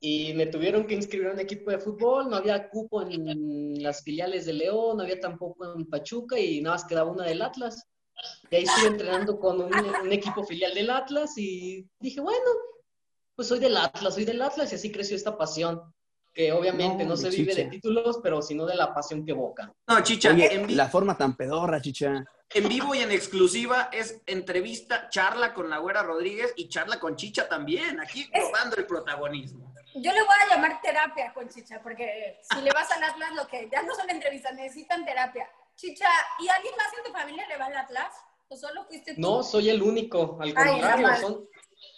[0.00, 4.02] Y me tuvieron que inscribir a un equipo de fútbol, no había cupo en las
[4.02, 7.86] filiales de León, no había tampoco en Pachuca y nada más quedaba una del Atlas.
[8.50, 12.50] Y ahí estoy entrenando con un, un equipo filial del Atlas y dije, bueno,
[13.36, 15.82] pues soy del Atlas, soy del Atlas y así creció esta pasión
[16.32, 19.72] que obviamente no, no se vive de títulos, pero sino de la pasión que evoca.
[19.86, 22.24] No, Chicha, Oye, en la forma tan pedorra, Chicha.
[22.52, 27.16] En vivo y en exclusiva es entrevista, charla con la Güera Rodríguez y charla con
[27.16, 29.72] Chicha también, aquí robando el protagonismo.
[29.94, 33.46] Yo le voy a llamar terapia con Chicha, porque si le vas al Atlas, lo
[33.46, 35.48] que ya no son entrevistas, necesitan terapia.
[35.74, 38.12] Chicha, ¿y alguien más en tu familia le va al Atlas?
[38.48, 39.20] ¿O solo fuiste tú?
[39.20, 41.48] No, soy el único, al contrario, Ay, son,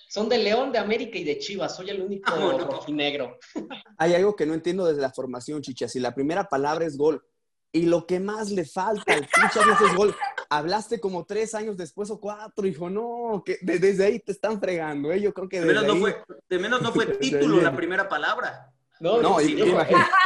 [0.09, 1.77] son de León, de América y de Chivas.
[1.77, 2.59] Soy el único oh, no.
[2.59, 3.39] rojinegro.
[3.99, 5.89] Hay algo que no entiendo desde la formación, Chicha.
[5.89, 7.25] Si la primera palabra es gol
[7.73, 10.15] y lo que más le falta al Chicha es gol.
[10.55, 12.91] Hablaste como tres años después o cuatro, hijo.
[12.91, 15.19] No, que desde ahí te están fregando, ¿eh?
[15.19, 18.71] Yo creo que de menos, no fue, de menos no fue título la primera palabra.
[19.01, 20.11] No, no, sí, imagínate.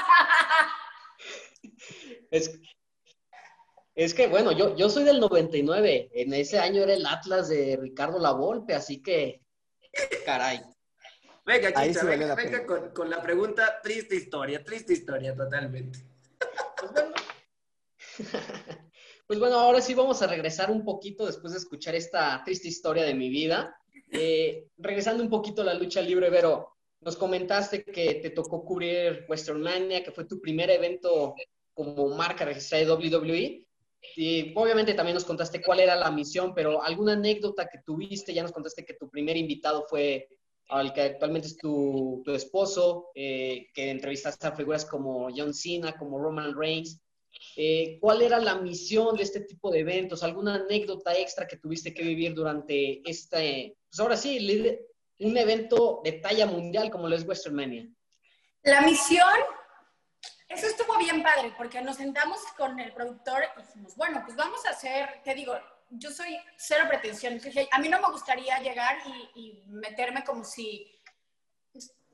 [2.29, 2.61] Es,
[3.95, 6.11] es que, bueno, yo, yo soy del 99.
[6.13, 9.43] En ese año era el Atlas de Ricardo Lavolpe, así que
[10.25, 10.61] Caray.
[11.45, 16.01] Venga, Chicha, sí venga, venga con, con, la pregunta, triste historia, triste historia totalmente.
[16.77, 17.15] Pues bueno.
[19.27, 23.05] Pues bueno, ahora sí vamos a regresar un poquito después de escuchar esta triste historia
[23.05, 23.77] de mi vida.
[24.13, 29.25] Eh, regresando un poquito a la lucha libre, Vero, nos comentaste que te tocó cubrir
[29.29, 31.35] Western Mania, que fue tu primer evento
[31.75, 33.67] como marca registrada de WWE.
[34.15, 38.43] Y obviamente también nos contaste cuál era la misión, pero alguna anécdota que tuviste, ya
[38.43, 40.29] nos contaste que tu primer invitado fue
[40.69, 45.97] al que actualmente es tu, tu esposo, eh, que entrevistaste a figuras como John Cena,
[45.97, 47.01] como Roman Reigns.
[47.57, 50.23] Eh, ¿Cuál era la misión de este tipo de eventos?
[50.23, 54.39] ¿Alguna anécdota extra que tuviste que vivir durante este, pues ahora sí,
[55.19, 57.89] un evento de talla mundial como lo es Western Mania?
[58.63, 59.29] La misión
[60.49, 64.65] eso estuvo bien padre, porque nos sentamos con el productor y dijimos, bueno, pues vamos
[64.65, 65.59] a hacer, te digo,
[65.91, 67.41] yo soy cero pretensión.
[67.73, 68.97] A mí no me gustaría llegar
[69.35, 70.93] y, y, meterme como si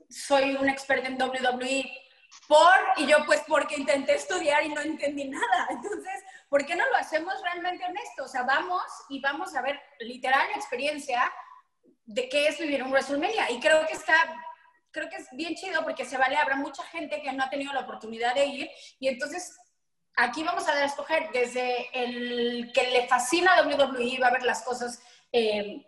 [0.09, 2.02] soy un experto en WWE
[2.47, 5.67] por, y yo pues porque intenté estudiar y no entendí nada.
[5.69, 8.23] Entonces, ¿por qué no lo hacemos realmente honesto?
[8.25, 11.31] O sea, vamos y vamos a ver literal la experiencia
[12.05, 13.51] de qué es vivir un WrestleMania.
[13.51, 14.15] Y creo que está
[14.93, 17.73] creo que es bien chido porque se vale, habrá mucha gente que no ha tenido
[17.73, 19.57] la oportunidad de ir y entonces
[20.15, 25.01] aquí vamos a escoger desde el que le fascina WWE, va a ver las cosas
[25.31, 25.83] eh,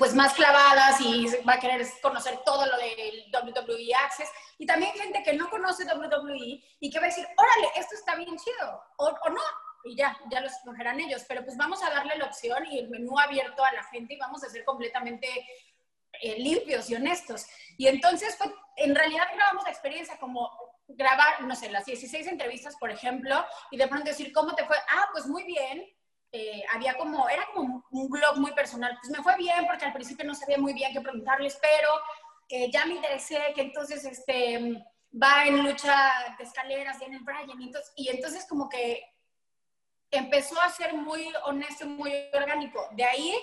[0.00, 4.30] pues más clavadas y va a querer conocer todo lo del WWE Access.
[4.56, 8.14] Y también gente que no conoce WWE y que va a decir, órale, esto está
[8.16, 9.42] bien chido, o, no,
[9.84, 11.26] y ya, ya lo escogerán ellos.
[11.28, 14.18] Pero pues vamos a darle la opción y el menú abierto a la gente y
[14.18, 15.28] vamos a ser completamente
[16.22, 17.44] eh, limpios y honestos.
[17.76, 20.50] Y entonces, fue, en realidad grabamos la experiencia como
[20.88, 24.78] grabar, no sé, las 16 entrevistas, por ejemplo, y de pronto decir, ¿cómo te fue?
[24.78, 25.84] Ah, pues muy bien.
[26.32, 28.96] Eh, había como, era como un blog muy personal.
[29.00, 31.88] Pues me fue bien porque al principio no sabía muy bien qué preguntarles, pero
[32.48, 37.60] eh, ya me interesé que entonces este, va en lucha de escaleras, viene el Brian,
[37.60, 39.02] y entonces, y entonces como que
[40.10, 42.88] empezó a ser muy honesto muy orgánico.
[42.92, 43.34] De ahí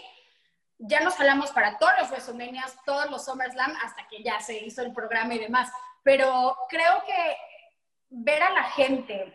[0.80, 4.82] ya nos jalamos para todos los WrestleMania, todos los SummerSlam, hasta que ya se hizo
[4.82, 5.70] el programa y demás.
[6.04, 7.38] Pero creo que
[8.10, 9.34] ver a la gente,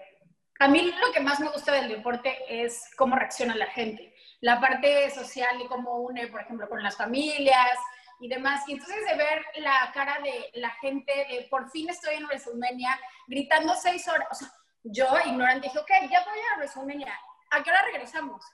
[0.63, 4.15] a mí lo que más me gusta del deporte es cómo reacciona la gente.
[4.41, 7.77] La parte social y cómo une, por ejemplo, con las familias
[8.21, 8.63] y demás.
[8.69, 12.97] Y entonces de ver la cara de la gente de por fin estoy en WrestleMania
[13.27, 14.49] gritando seis horas.
[14.85, 17.19] Yo, ignorante, dije, ok, ya voy a WrestleMania.
[17.51, 18.45] ¿A qué hora regresamos?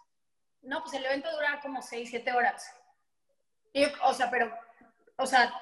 [0.63, 2.75] No, pues el evento dura como seis, siete horas.
[3.75, 4.51] Y o sea, pero,
[5.17, 5.53] o sea,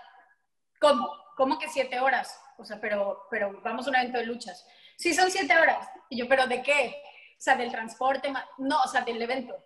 [0.80, 1.10] ¿cómo?
[1.36, 2.40] ¿Cómo que siete horas?
[2.56, 4.64] O sea, pero, pero vamos a un evento de luchas.
[4.96, 5.88] Sí, son siete horas.
[6.08, 7.02] Y yo, ¿pero de qué?
[7.32, 9.56] O sea, del transporte, no, o sea, del evento.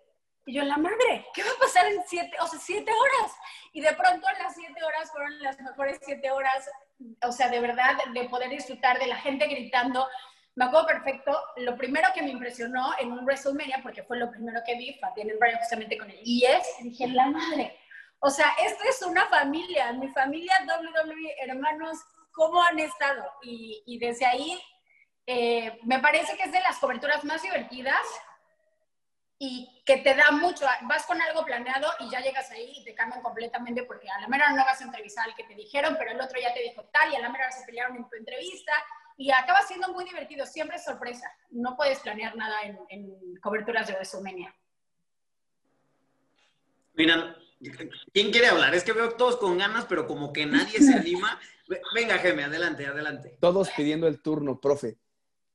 [0.45, 3.31] Y yo, la madre, ¿qué va a pasar en siete, o sea, siete horas?
[3.73, 6.69] Y de pronto las siete horas fueron las mejores siete horas,
[7.23, 10.07] o sea, de verdad, de poder disfrutar de la gente gritando.
[10.55, 14.61] Me acuerdo perfecto, lo primero que me impresionó en un WrestleMania, porque fue lo primero
[14.65, 17.77] que vi, fue en Brian justamente con el IS, dije, la madre,
[18.23, 21.97] o sea, esto es una familia, mi familia WWE, hermanos,
[22.31, 23.25] ¿cómo han estado?
[23.41, 24.61] Y, desde ahí,
[25.25, 28.05] eh, me parece que es de las coberturas más divertidas
[29.37, 32.93] y que te da mucho, vas con algo planeado y ya llegas ahí y te
[32.93, 36.11] cambian completamente porque a la mera no vas a entrevistar al que te dijeron, pero
[36.11, 38.71] el otro ya te dijo tal y a la mera se pelearon en tu entrevista
[39.17, 43.87] y acaba siendo muy divertido, siempre es sorpresa, no puedes planear nada en, en coberturas
[43.87, 44.55] de WrestleMania.
[46.93, 47.35] Mira,
[48.13, 48.73] ¿Quién quiere hablar?
[48.73, 51.39] Es que veo todos con ganas, pero como que nadie se anima.
[51.95, 53.37] Venga, Geme, adelante, adelante.
[53.39, 54.97] Todos pidiendo el turno, profe.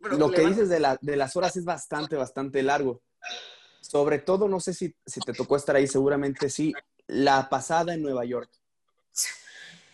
[0.00, 3.02] Lo que dices de, las horas es bastante, bastante largo.
[3.80, 6.72] Sobre todo, no sé si, te tocó estar ahí, seguramente sí,
[7.06, 8.50] la pasada en Nueva York.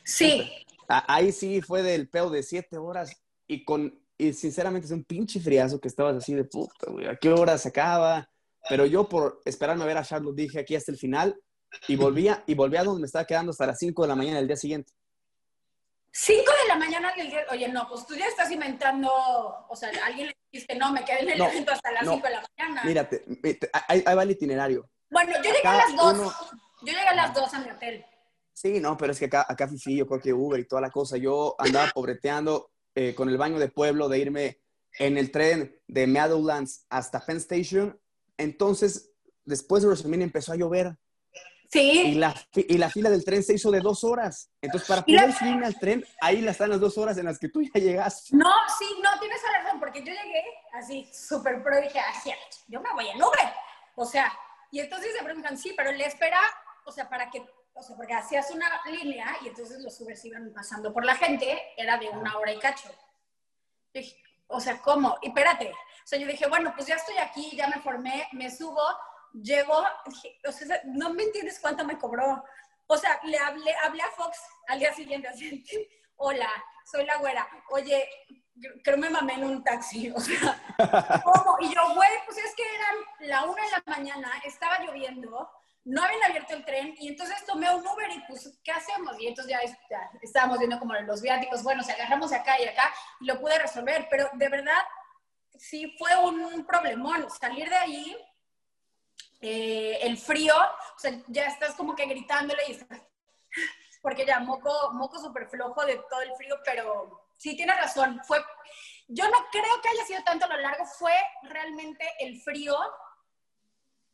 [0.05, 0.51] Sí.
[0.89, 3.13] Ahí sí fue del peo de siete horas
[3.47, 7.17] y con, y sinceramente es un pinche friazo que estabas así de puta, güey, ¿a
[7.17, 8.29] qué hora se acaba?
[8.69, 11.41] Pero yo por esperarme a ver a Charlotte dije aquí hasta el final
[11.89, 14.39] y volvía, y volvía a donde me estaba quedando hasta las 5 de la mañana
[14.39, 14.93] del día siguiente.
[16.13, 19.91] 5 de la mañana del día, oye, no, pues tú ya estás inventando, o sea,
[20.05, 22.85] alguien le dijiste, no, me quedé en el evento hasta las 5 de la mañana.
[22.85, 23.25] Mírate,
[23.89, 24.89] ahí, va el itinerario.
[25.11, 26.17] Bueno, yo llegué a las 2,
[26.83, 28.05] yo llegué a las 2 a mi hotel.
[28.53, 30.91] Sí, no, pero es que acá, acá Fifi, yo creo que Uber y toda la
[30.91, 34.61] cosa, yo andaba pobreteando eh, con el baño de pueblo de irme
[34.99, 37.99] en el tren de Meadowlands hasta Penn Station,
[38.37, 39.13] entonces,
[39.45, 40.97] después de WrestleMania empezó a llover,
[41.73, 42.03] Sí.
[42.09, 44.51] Y la, y la fila del tren se hizo de dos horas.
[44.61, 47.63] Entonces, para poder subirme al tren, ahí están las dos horas en las que tú
[47.63, 48.37] ya llegaste.
[48.37, 52.31] No, sí, no, tienes razón, porque yo llegué así, súper pro, y dije, así,
[52.69, 53.55] yo me voy en Uber.
[53.97, 54.31] O sea,
[54.71, 56.39] y entonces se preguntan, sí, pero le espera,
[56.85, 60.53] o sea, para que, o sea, porque hacías una línea y entonces los Ubers iban
[60.53, 62.91] pasando por la gente, era de una hora y cacho.
[63.95, 64.15] Dije,
[64.49, 65.17] o sea, ¿cómo?
[65.23, 65.71] Y espérate.
[65.71, 68.83] O sea, yo dije, bueno, pues ya estoy aquí, ya me formé, me subo,
[69.35, 69.85] llegó,
[70.47, 72.45] o sea, no me entiendes cuánto me cobró.
[72.87, 75.65] O sea, le hablé, hablé a Fox al día siguiente, así,
[76.17, 76.49] hola,
[76.85, 78.09] soy la güera, oye,
[78.85, 80.61] creo me mamé en un taxi, o sea,
[81.25, 81.57] ¿cómo?
[81.61, 85.51] Y yo, güey, pues es que eran la una de la mañana, estaba lloviendo,
[85.85, 89.19] no habían abierto el tren, y entonces tomé un Uber y pues, ¿qué hacemos?
[89.19, 89.57] Y entonces
[89.89, 93.59] ya, estábamos viendo como los viáticos, bueno, se agarramos acá y acá, y lo pude
[93.59, 94.83] resolver, pero de verdad,
[95.57, 98.17] sí fue un problemón, salir de ahí
[99.45, 103.01] eh, el frío, o sea, ya estás como que gritándole y estás,
[104.03, 108.39] porque ya moco, moco súper flojo de todo el frío, pero sí tiene razón, fue,
[109.09, 112.77] yo no creo que haya sido tanto a lo largo, fue realmente el frío,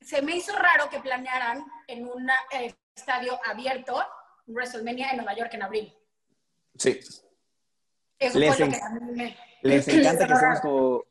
[0.01, 4.03] se me hizo raro que planearan en un eh, estadio abierto
[4.47, 5.95] WrestleMania en Nueva York en abril.
[6.75, 7.01] Sí.
[8.19, 9.37] Eso les fue lo que a mí me...
[9.61, 11.05] Les encanta que seamos como,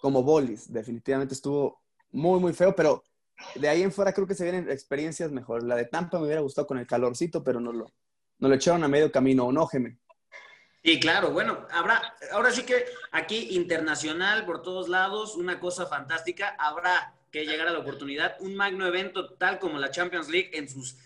[0.00, 3.04] como bolis, definitivamente estuvo muy, muy feo, pero
[3.54, 5.62] de ahí en fuera creo que se vienen experiencias mejor.
[5.62, 7.92] La de Tampa me hubiera gustado con el calorcito, pero no lo,
[8.38, 9.98] no lo echaron a medio camino, ¿o no, Geme?
[10.96, 11.30] Claro.
[11.30, 16.56] Bueno, habrá, ahora sí que aquí internacional por todos lados, una cosa fantástica.
[16.58, 20.68] Habrá que llegar a la oportunidad, un magno evento tal como la Champions League en
[20.68, 20.96] sus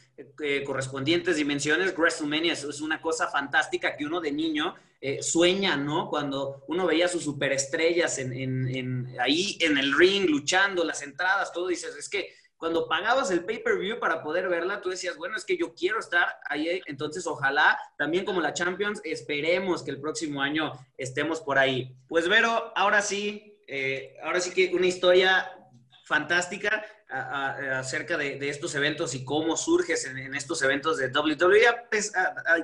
[0.43, 6.09] eh, correspondientes dimensiones, WrestleMania es, una cosa fantástica que uno de niño eh, sueña, ¿no?
[6.09, 11.97] Cuando uno veía sus superestrellas en, ahí en el ring, luchando, las entradas, todo, dices,
[11.97, 15.75] es que cuando pagabas el pay-per-view para poder verla, tú decías, bueno, es que yo
[15.75, 21.41] quiero estar ahí, entonces ojalá, también como la Champions, esperemos que el próximo año estemos
[21.41, 21.93] por ahí.
[22.07, 25.51] Pues Vero, ahora sí, eh, ahora sí que una historia
[26.05, 31.61] fantástica acerca de, estos eventos y cómo surges en, estos eventos de WWE.
[31.91, 32.13] Pues,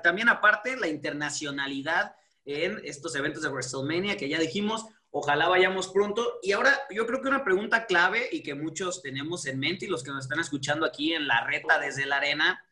[0.02, 6.38] también aparte la internacionalidad en estos eventos de WrestleMania que ya dijimos, ojalá vayamos pronto.
[6.42, 9.88] Y ahora yo creo que una pregunta clave y que muchos tenemos en mente y
[9.88, 12.64] los que nos están escuchando aquí en la reta desde la arena,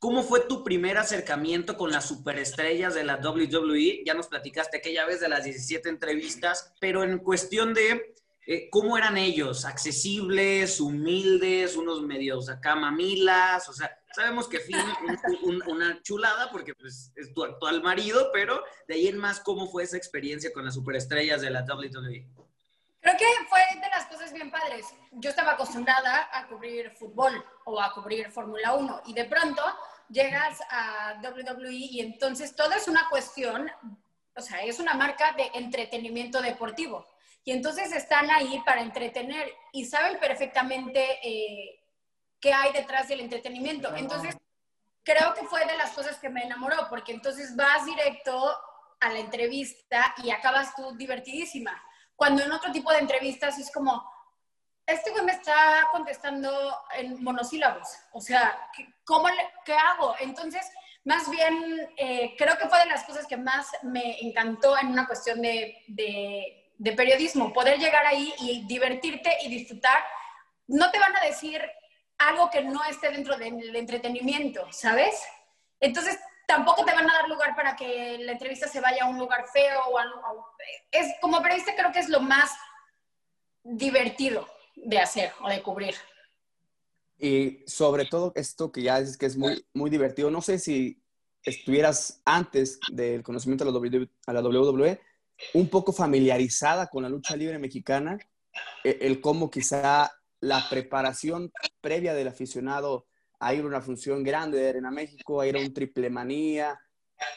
[0.00, 4.02] ¿cómo fue tu primer acercamiento con las superestrellas de la WWE?
[4.04, 8.14] Ya nos platicaste aquella vez de las 17 entrevistas, pero en cuestión de
[8.46, 9.64] eh, ¿cómo eran ellos?
[9.64, 13.68] ¿Accesibles, humildes, unos medios acá mamilas?
[13.70, 18.62] O sea, sabemos que Finn es una chulada porque pues, es tu actual marido, pero
[18.86, 22.26] de ahí en más, ¿cómo fue esa experiencia con las superestrellas de la WWE?
[23.00, 24.86] Creo que fue de las cosas bien padres.
[25.12, 29.62] Yo estaba acostumbrada a cubrir fútbol o a cubrir Fórmula 1 y de pronto
[30.10, 33.70] llegas a WWE y entonces todo es una cuestión,
[34.36, 37.06] o sea, es una marca de entretenimiento deportivo
[37.44, 41.78] y entonces están ahí para entretener y saben perfectamente eh,
[42.40, 43.94] qué hay detrás del entretenimiento.
[43.94, 44.34] Entonces,
[45.02, 48.56] creo que fue de las cosas que me enamoró, porque entonces vas directo
[48.98, 51.82] a la entrevista y acabas tú divertidísima.
[52.16, 54.10] Cuando en otro tipo de entrevistas es como,
[54.86, 56.50] este güey me está contestando
[56.96, 58.70] en monosílabos, o sea,
[59.04, 60.14] ¿cómo le, ¿qué hago?
[60.20, 60.66] Entonces,
[61.04, 65.06] más bien, eh, creo que fue de las cosas que más me encantó en una
[65.06, 66.63] cuestión de de
[66.96, 70.02] periodismo, poder llegar ahí y divertirte y disfrutar.
[70.66, 71.60] No te van a decir
[72.18, 75.14] algo que no esté dentro del entretenimiento, ¿sabes?
[75.80, 79.18] Entonces, tampoco te van a dar lugar para que la entrevista se vaya a un
[79.18, 80.46] lugar feo o algo.
[80.90, 82.50] Es, como periodista creo que es lo más
[83.62, 84.46] divertido
[84.76, 85.94] de hacer o de cubrir.
[87.18, 91.00] Y sobre todo esto que ya es que es muy, muy divertido, no sé si
[91.42, 95.00] estuvieras antes del conocimiento de la WWE,
[95.54, 98.18] un poco familiarizada con la lucha libre mexicana,
[98.82, 103.06] e, el, cómo quizá la preparación previa del aficionado
[103.40, 106.78] a ir a una función grande de Arena México, a ir a un triple manía,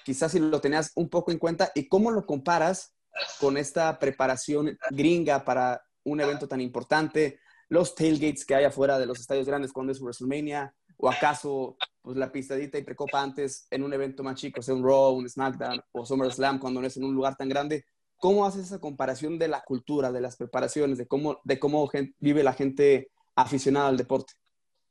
[0.04, 2.94] quizás si lo tenías un poco en cuenta y cómo lo comparas
[3.40, 7.40] con esta preparación gringa para un evento tan importante,
[7.70, 12.18] los tailgates que hay afuera de los estadios grandes cuando es WrestleMania, o acaso pues
[12.18, 15.82] la pistadita y precopa antes en un evento más chico, sea un Raw, un SmackDown
[15.92, 17.86] o SummerSlam cuando no es en un lugar tan grande.
[18.18, 21.90] ¿Cómo haces esa comparación de la cultura, de las preparaciones, de cómo, de cómo
[22.20, 24.34] vive la gente aficionada al deporte?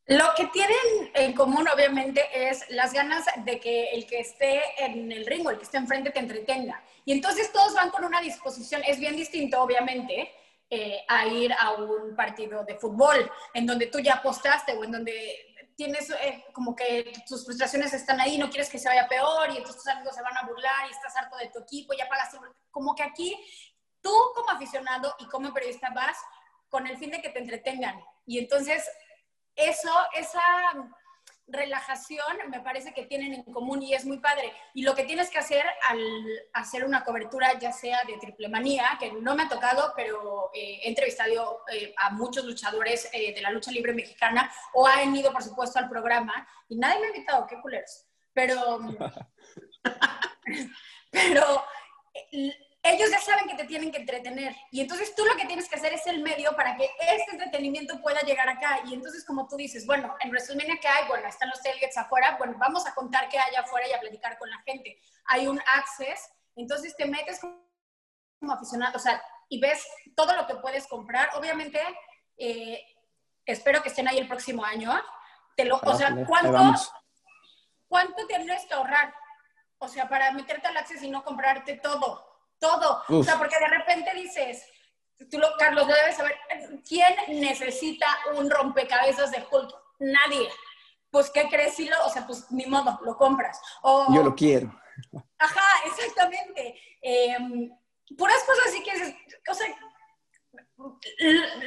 [0.08, 5.10] Lo que tienen en común, obviamente, es las ganas de que el que esté en
[5.10, 6.80] el ring o el que esté enfrente te entretenga.
[7.04, 10.30] Y entonces todos van con una disposición, es bien distinto, obviamente,
[10.70, 14.92] eh, a ir a un partido de fútbol, en donde tú ya apostaste o en
[14.92, 19.50] donde tienes eh, como que tus frustraciones están ahí, no quieres que se vaya peor
[19.50, 22.08] y entonces tus amigos se van a burlar y estás harto de tu equipo, ya
[22.08, 22.38] pagaste,
[22.70, 23.36] como que aquí
[24.00, 26.16] tú como aficionado y como periodista vas
[26.68, 28.00] con el fin de que te entretengan.
[28.24, 28.88] Y entonces
[29.54, 30.40] eso, esa
[31.48, 34.52] relajación me parece que tienen en común y es muy padre.
[34.74, 36.00] Y lo que tienes que hacer al
[36.52, 40.80] hacer una cobertura, ya sea de triple manía, que no me ha tocado, pero eh,
[40.82, 45.32] he entrevistado eh, a muchos luchadores eh, de la lucha libre mexicana o han ido,
[45.32, 48.06] por supuesto, al programa y nadie me ha invitado, qué culeros.
[48.32, 48.80] Pero,
[51.10, 51.64] pero
[52.90, 54.54] ellos ya saben que te tienen que entretener.
[54.70, 58.00] Y entonces tú lo que tienes que hacer es el medio para que este entretenimiento
[58.00, 58.80] pueda llegar acá.
[58.86, 61.08] Y entonces, como tú dices, bueno, en WrestleMania, ¿qué hay?
[61.08, 62.36] Bueno, están los tailgates afuera.
[62.38, 65.00] Bueno, vamos a contar qué hay afuera y a platicar con la gente.
[65.26, 66.30] Hay un access.
[66.54, 71.30] Entonces te metes como aficionado, o sea, y ves todo lo que puedes comprar.
[71.34, 71.80] Obviamente,
[72.36, 72.82] eh,
[73.44, 74.92] espero que estén ahí el próximo año.
[75.56, 76.74] Te lo, o sea, ¿cuánto,
[77.88, 79.14] ¿cuánto tienes que ahorrar?
[79.78, 82.25] O sea, para meterte al access y no comprarte todo
[82.58, 83.02] todo.
[83.08, 84.66] O sea, porque de repente dices,
[85.30, 86.36] tú lo, Carlos, lo debes saber,
[86.86, 89.74] ¿quién necesita un rompecabezas de Hulk?
[89.98, 90.48] Nadie.
[91.10, 91.74] Pues, ¿qué crees?
[91.74, 93.60] Si lo, o sea, pues ni modo, lo compras.
[94.12, 94.74] Yo lo quiero.
[95.38, 96.80] Ajá, exactamente.
[97.00, 97.70] Em,
[98.16, 98.90] puras cosas así que,
[99.50, 99.66] o sea,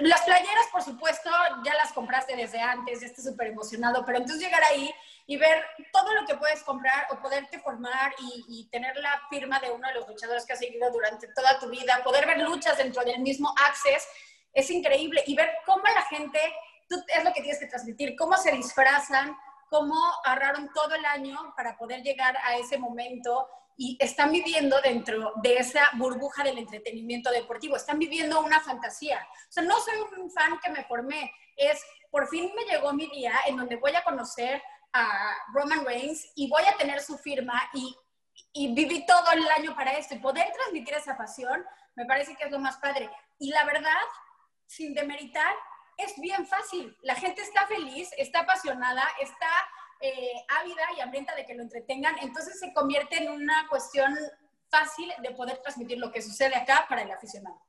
[0.02, 1.30] las playeras, por supuesto,
[1.64, 4.94] ya las compraste desde antes, ya estás súper emocionado, pero entonces llegar ahí
[5.26, 5.64] y ver
[6.00, 9.96] todo lo que puedes comprar o poderte formar y, tener la firma de uno de
[9.96, 13.54] los luchadores que has seguido durante toda tu vida, poder ver luchas dentro del mismo
[13.68, 14.08] Access,
[14.54, 16.40] es increíble y ver cómo la gente,
[16.88, 19.36] tú, es lo que tienes que transmitir, cómo se disfrazan,
[19.70, 19.96] cómo
[20.26, 23.48] ahorraron todo el año para poder llegar a ese momento
[23.78, 29.26] y están viviendo dentro de esa burbuja del entretenimiento deportivo, están viviendo una fantasía.
[29.48, 31.82] O sea, no soy un fan que me formé, es
[32.12, 34.62] por fin me llegó mi día en donde voy a conocer
[34.94, 37.96] a Roman Reigns y voy a tener su firma y,
[38.54, 41.64] y viví todo el año para esto y poder transmitir esa pasión
[41.96, 43.10] me parece que es lo más padre.
[43.40, 44.08] Y la verdad,
[44.66, 45.54] sin demeritar,
[45.98, 46.96] es bien fácil.
[47.02, 49.50] La gente está feliz, está apasionada, está
[50.00, 50.32] eh,
[50.62, 54.16] ávida y hambrienta de que lo entretengan, entonces se convierte en una cuestión
[54.70, 57.62] fácil de poder transmitir lo que sucede acá para el aficionado.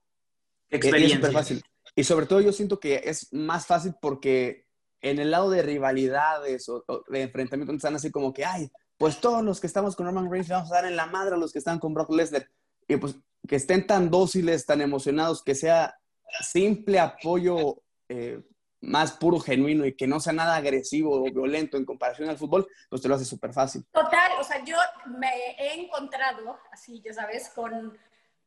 [0.68, 1.26] Experiencia.
[1.26, 1.62] Es fácil.
[1.96, 4.69] Y sobre todo yo siento que es más fácil porque
[5.02, 9.42] en el lado de rivalidades o, de enfrentamientos están así como que, ay, pues todos
[9.42, 11.58] los que estamos con Roman Reigns vamos a dar en la madre a los que
[11.58, 12.46] están con Brock Lesnar.
[12.86, 13.16] Y pues
[13.48, 15.98] que estén tan dóciles, tan emocionados, que sea
[16.42, 18.42] simple apoyo eh,
[18.80, 22.66] más puro, genuino y que no sea nada agresivo o violento en comparación al fútbol,
[22.88, 23.84] pues te lo hace súper fácil.
[23.92, 24.76] Total, o sea, yo
[25.06, 25.28] me
[25.58, 27.98] he encontrado, así, ya sabes, con,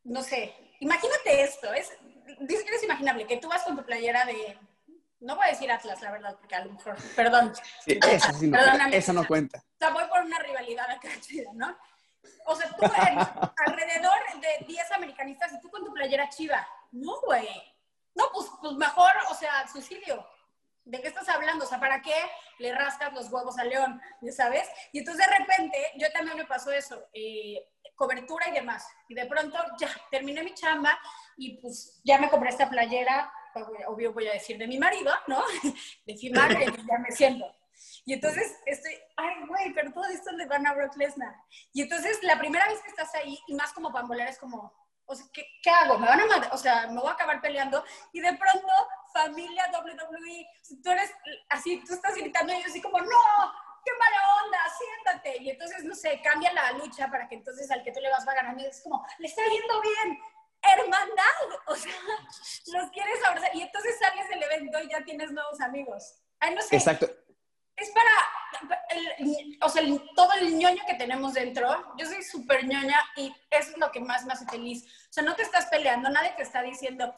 [0.04, 1.92] no sé, imagínate esto, es,
[2.28, 4.58] es imaginable que tú vas con tu playera de,
[5.24, 7.54] no voy a decir Atlas, la verdad, porque a lo mejor, perdón.
[7.86, 8.60] Sí, esa, sí no,
[8.92, 9.60] esa no cuenta.
[9.60, 11.76] O sea, voy por una rivalidad acá chida, ¿no?
[12.46, 12.86] O sea, tú
[13.66, 16.66] alrededor de 10 americanistas y tú con tu playera chiva.
[16.92, 17.74] No, güey
[18.16, 20.26] no, pues, pues mejor, o sea, suicidio.
[20.86, 21.64] ¿De qué estás hablando?
[21.64, 22.16] O sea, ¿para qué
[22.60, 24.02] le rascas los huevos al león?
[24.22, 24.68] ¿Ya sabes?
[24.92, 27.70] Y entonces de repente, yo también me pasó eso, eh,
[28.04, 28.86] cobertura y demás.
[29.08, 31.00] Y de pronto ya terminé mi chamba
[31.38, 35.12] y pues ya me compré esta playera, pues, obvio voy a decir de mi marido,
[35.28, 35.42] ¿no?
[36.06, 37.46] De firmar y ya me siento.
[38.06, 41.36] Y entonces estoy, ay, güey, pero todo esto le van a Brock Lesnar.
[41.74, 44.74] Y entonces la primera vez que estás ahí, y más como pambolera, es como,
[45.06, 45.98] o sea, ¿qué, ¿qué, hago?
[45.98, 48.74] ¿Me van a O sea, me voy a acabar peleando y de pronto,
[49.14, 50.48] familia WWE,
[50.84, 51.12] tú eres
[51.50, 53.54] así, tú estás gritando y yo así como, no,
[53.84, 55.44] qué mala onda, siéntate.
[55.44, 58.28] Y entonces, no sé, cambia la lucha para que entonces al que tú le vas
[58.28, 60.20] va ganando es como, le está yendo bien,
[60.62, 61.94] hermandad, o sea,
[62.74, 66.16] los quieres abrazar y entonces sales del evento y ya tienes nuevos amigos.
[66.40, 66.76] Ay, no sé.
[66.76, 67.10] Exacto
[67.76, 68.12] es para,
[68.90, 69.84] el, o sea,
[70.16, 71.94] todo el ñoño que tenemos dentro.
[71.98, 74.86] Yo soy súper ñoña y eso es lo que más me hace feliz.
[75.10, 77.14] O sea, no te estás peleando, nadie te está diciendo,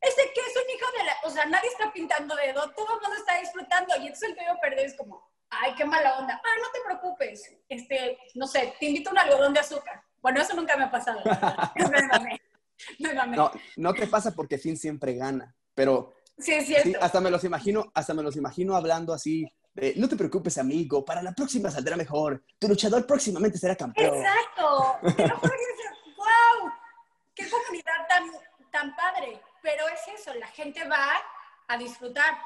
[0.00, 1.16] ese que es un hijo de la...
[1.24, 4.44] O sea, nadie está pintando dedo, todo el mundo está disfrutando y entonces el que
[4.44, 6.40] yo perder es como, ay, qué mala onda.
[6.44, 10.02] Ah, no te preocupes, este, no sé, te invito a un algodón de azúcar.
[10.20, 11.20] Bueno, eso nunca me ha pasado.
[13.34, 16.14] No, no te pasa porque Finn siempre gana, pero...
[16.38, 16.88] Sí, es cierto.
[16.88, 19.52] Sí, hasta me los imagino, hasta me los imagino hablando así
[19.96, 22.42] no te preocupes, amigo, para la próxima saldrá mejor.
[22.58, 24.16] Tu luchador próximamente será campeón.
[24.16, 24.98] Exacto.
[25.02, 26.72] ¡Wow!
[27.34, 28.30] ¡Qué comunidad tan,
[28.72, 29.40] tan padre!
[29.62, 31.22] Pero es eso, la gente va
[31.68, 32.38] a disfrutar.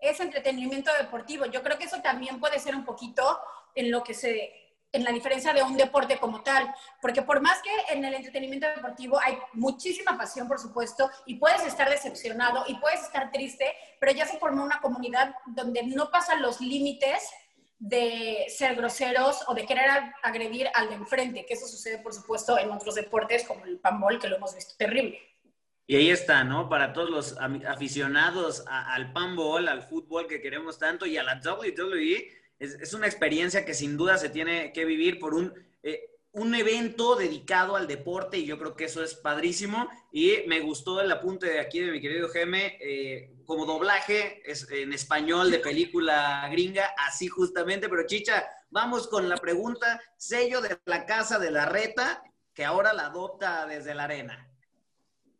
[0.00, 1.46] Es entretenimiento deportivo.
[1.46, 3.40] Yo creo que eso también puede ser un poquito
[3.74, 4.60] en lo que se
[4.92, 8.66] en la diferencia de un deporte como tal, porque por más que en el entretenimiento
[8.66, 14.12] deportivo hay muchísima pasión, por supuesto, y puedes estar decepcionado y puedes estar triste, pero
[14.12, 17.30] ya se formó una comunidad donde no pasan los límites
[17.78, 19.88] de ser groseros o de querer
[20.22, 24.18] agredir al de enfrente, que eso sucede, por supuesto, en otros deportes como el panball,
[24.18, 25.18] que lo hemos visto terrible.
[25.86, 26.68] Y ahí está, ¿no?
[26.68, 32.28] Para todos los aficionados al panball, al fútbol que queremos tanto y a la WWE,
[32.60, 35.52] es, una experiencia que sin duda se tiene que vivir por un,
[35.82, 39.88] eh, un evento dedicado al deporte y yo creo que eso es padrísimo.
[40.12, 44.70] Y me gustó el apunte de aquí de mi querido Geme, eh, como doblaje es,
[44.70, 47.88] en español de película gringa, así justamente.
[47.88, 52.22] Pero Chicha, vamos con la pregunta, sello de la casa de la reta,
[52.54, 54.46] que ahora la adopta desde la arena.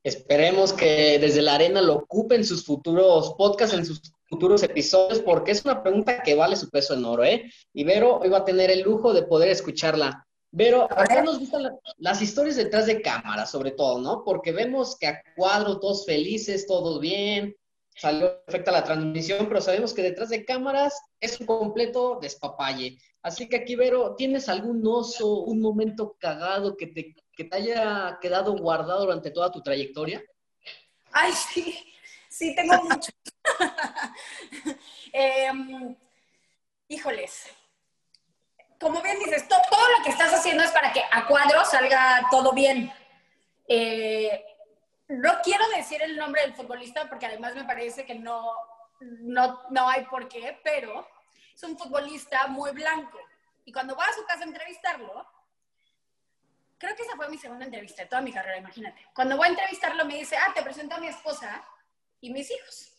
[0.03, 5.51] Esperemos que desde la arena lo ocupen sus futuros podcasts, en sus futuros episodios, porque
[5.51, 7.51] es una pregunta que vale su peso en oro, ¿eh?
[7.74, 10.26] Y Vero hoy va a tener el lujo de poder escucharla.
[10.53, 14.24] Vero, acá nos gustan las historias detrás de cámara, sobre todo, ¿no?
[14.24, 17.55] Porque vemos que a cuadro todos felices, todos bien,
[18.01, 22.98] salió perfecta la transmisión, pero sabemos que detrás de cámaras es un completo despapalle.
[23.22, 28.18] Así que aquí, Vero, ¿tienes algún oso, un momento cagado que te que te haya
[28.20, 30.22] quedado guardado durante toda tu trayectoria?
[31.11, 31.94] Ay, sí,
[32.28, 33.12] sí, tengo mucho.
[35.12, 35.96] Em,
[36.86, 37.46] híjoles,
[38.78, 39.59] como bien dices, todo,
[39.98, 42.92] lo que estás haciendo es para que a cuadro salga todo bien.
[43.66, 44.44] Eh,
[45.11, 48.54] no quiero decir el nombre del futbolista porque además me parece que no,
[49.00, 51.06] no, no hay por qué, pero
[51.52, 53.18] es un futbolista muy blanco.
[53.64, 55.26] Y cuando voy a su casa a entrevistarlo,
[56.78, 59.04] creo que esa fue mi segunda entrevista de toda mi carrera, imagínate.
[59.12, 61.64] Cuando voy a entrevistarlo me dice, ah, te presento a mi esposa
[62.20, 62.92] y mis hijos.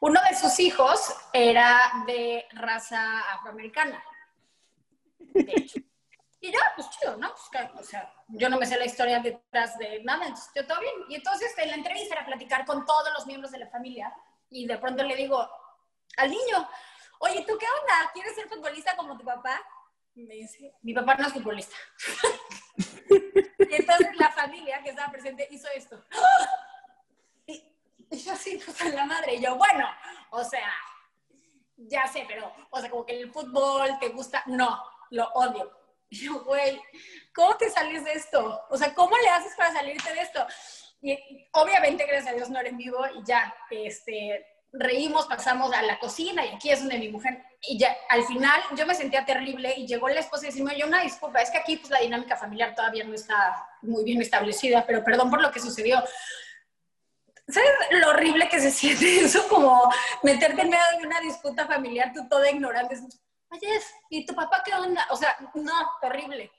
[0.00, 4.00] uno de sus hijos era de raza afroamericana.
[5.18, 5.80] De hecho.
[6.40, 7.34] Y ya, pues chido, ¿no?
[7.52, 10.80] Pues, o sea, yo no me sé la historia detrás de nada, entonces yo todo
[10.80, 10.94] bien.
[11.08, 14.14] Y entonces en la entrevista era platicar con todos los miembros de la familia
[14.50, 15.48] y de pronto le digo
[16.16, 16.68] al niño,
[17.18, 18.10] oye, ¿tú qué onda?
[18.12, 19.60] ¿Quieres ser futbolista como tu papá?
[20.14, 21.76] Me dice, mi papá no es futbolista.
[23.58, 26.02] y entonces la familia que estaba presente hizo esto.
[27.46, 27.64] Y,
[28.10, 29.34] yo así, pues a la madre.
[29.34, 29.86] Y yo, bueno,
[30.30, 30.72] o sea,
[31.76, 35.70] ya sé, pero, o sea, como que el fútbol te gusta, no, lo odio.
[36.10, 36.80] Yo, güey,
[37.34, 38.62] ¿cómo te sales de esto?
[38.70, 40.46] O sea, ¿cómo le haces para salirte de esto?
[41.00, 41.18] Y
[41.52, 45.98] obviamente, gracias a Dios, no era en vivo y ya, este, reímos, pasamos a la
[45.98, 49.74] cocina y aquí es donde mi mujer, y ya, al final yo me sentía terrible
[49.76, 52.36] y llegó la esposa y decirme, oye, una disculpa, es que aquí pues la dinámica
[52.36, 56.02] familiar todavía no está muy bien establecida, pero perdón por lo que sucedió.
[57.46, 59.48] ¿Sabes lo horrible que se siente eso?
[59.48, 59.90] Como
[60.22, 62.96] meterte en medio de una disputa familiar, tú toda ignorante
[63.50, 63.80] oye,
[64.10, 65.06] ¿y tu papá qué onda?
[65.10, 66.50] O sea, no, terrible.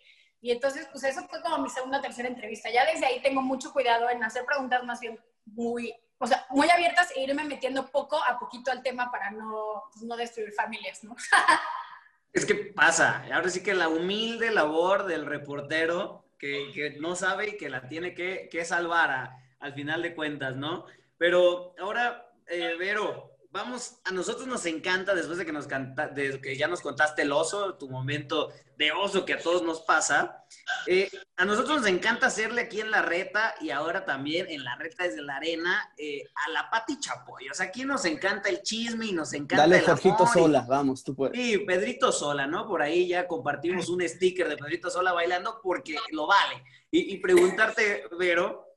[0.42, 2.70] Y entonces, pues eso fue como mi segunda o tercera entrevista.
[2.70, 6.70] Ya desde ahí tengo mucho cuidado en hacer preguntas más bien muy, o sea, muy
[6.70, 11.04] abiertas e irme metiendo poco a poquito al tema para no, pues, no destruir familias,
[11.04, 11.16] ¿no?
[12.34, 17.50] es que pasa, ahora sí que la humilde labor del reportero que, que no sabe
[17.50, 20.86] y que la tiene que, que salvar al final de cuentas, ¿no?
[21.18, 26.40] Pero ahora, eh, Vero, vamos, a nosotros nos encanta, después de que, nos canta, de
[26.40, 30.46] que ya nos contaste el oso, tu momento de oso que a todos nos pasa,
[30.86, 34.76] eh, a nosotros nos encanta hacerle aquí en la reta y ahora también en la
[34.76, 37.50] reta desde la arena eh, a la Pati Chapoy.
[37.50, 41.16] O sea, aquí nos encanta el chisme y nos encanta Dale, Jorgito Sola, vamos, tú
[41.16, 41.36] puedes.
[41.36, 42.68] Sí, Pedrito Sola, ¿no?
[42.68, 46.64] Por ahí ya compartimos un sticker de Pedrito Sola bailando porque lo vale.
[46.92, 48.74] Y, y preguntarte, Vero,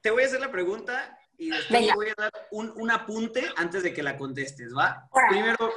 [0.00, 3.92] te voy a hacer la pregunta y después voy a dar un, apunte antes de
[3.92, 5.08] que la contestes, ¿va?
[5.28, 5.72] Primero,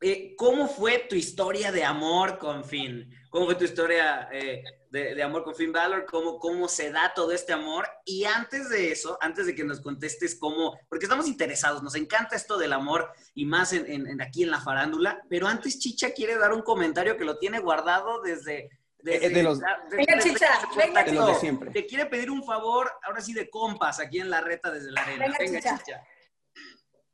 [0.00, 3.14] eh, ¿cómo fue tu historia de amor con Finn?
[3.28, 6.06] ¿Cómo fue tu historia eh, de, amor con Finn Balor?
[6.06, 7.86] ¿Cómo, ¿Cómo se da todo este amor?
[8.06, 12.34] Y antes de eso, antes de que nos contestes cómo, porque estamos interesados, nos encanta
[12.34, 16.54] esto del amor y más en, aquí en la farándula, pero antes Chicha quiere dar
[16.54, 18.70] un comentario que lo tiene guardado desde
[19.04, 21.70] eh, de, los, venga, chicha, venga, de los de siempre.
[21.70, 25.02] Te quiere pedir un favor, ahora sí, de compas, aquí en la reta desde la
[25.02, 25.26] arena.
[25.38, 26.02] Venga, chicha.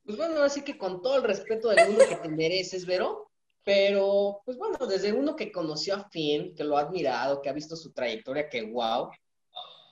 [0.05, 3.31] Pues bueno, así que con todo el respeto del mundo que te mereces, Vero,
[3.65, 7.53] pero pues bueno, desde uno que conoció a Finn, que lo ha admirado, que ha
[7.53, 9.11] visto su trayectoria, que wow,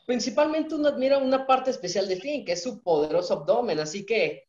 [0.07, 4.45] principalmente uno admira una parte especial de Finn, que es su poderoso abdomen, así que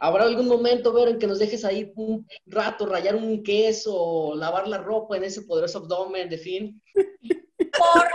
[0.00, 4.68] ¿Habrá algún momento, Vero, en que nos dejes ahí un rato, rayar un queso, lavar
[4.68, 6.82] la ropa en ese poderoso abdomen de fin?
[7.78, 8.08] Por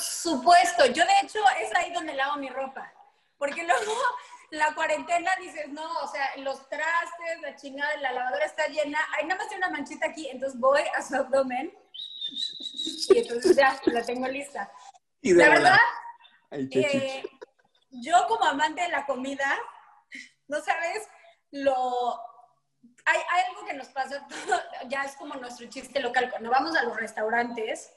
[0.00, 0.86] supuesto.
[0.86, 2.92] Yo, de hecho, es ahí donde lavo mi ropa.
[3.38, 3.92] Porque luego
[4.50, 8.98] la cuarentena dices, no, o sea, los trastes, la chingada, la lavadora está llena.
[9.16, 11.72] Hay nada más hay una manchita aquí, entonces voy a su abdomen
[13.08, 14.70] y entonces ya la tengo lista.
[15.20, 15.78] Y la verdad,
[16.50, 17.22] eh,
[17.90, 19.58] yo como amante de la comida,
[20.48, 21.08] no sabes
[21.50, 22.20] lo...
[23.06, 24.26] Hay, algo que nos pasa,
[24.88, 26.30] ya es como nuestro chiste local.
[26.30, 27.92] Cuando vamos a los restaurantes,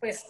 [0.00, 0.26] pues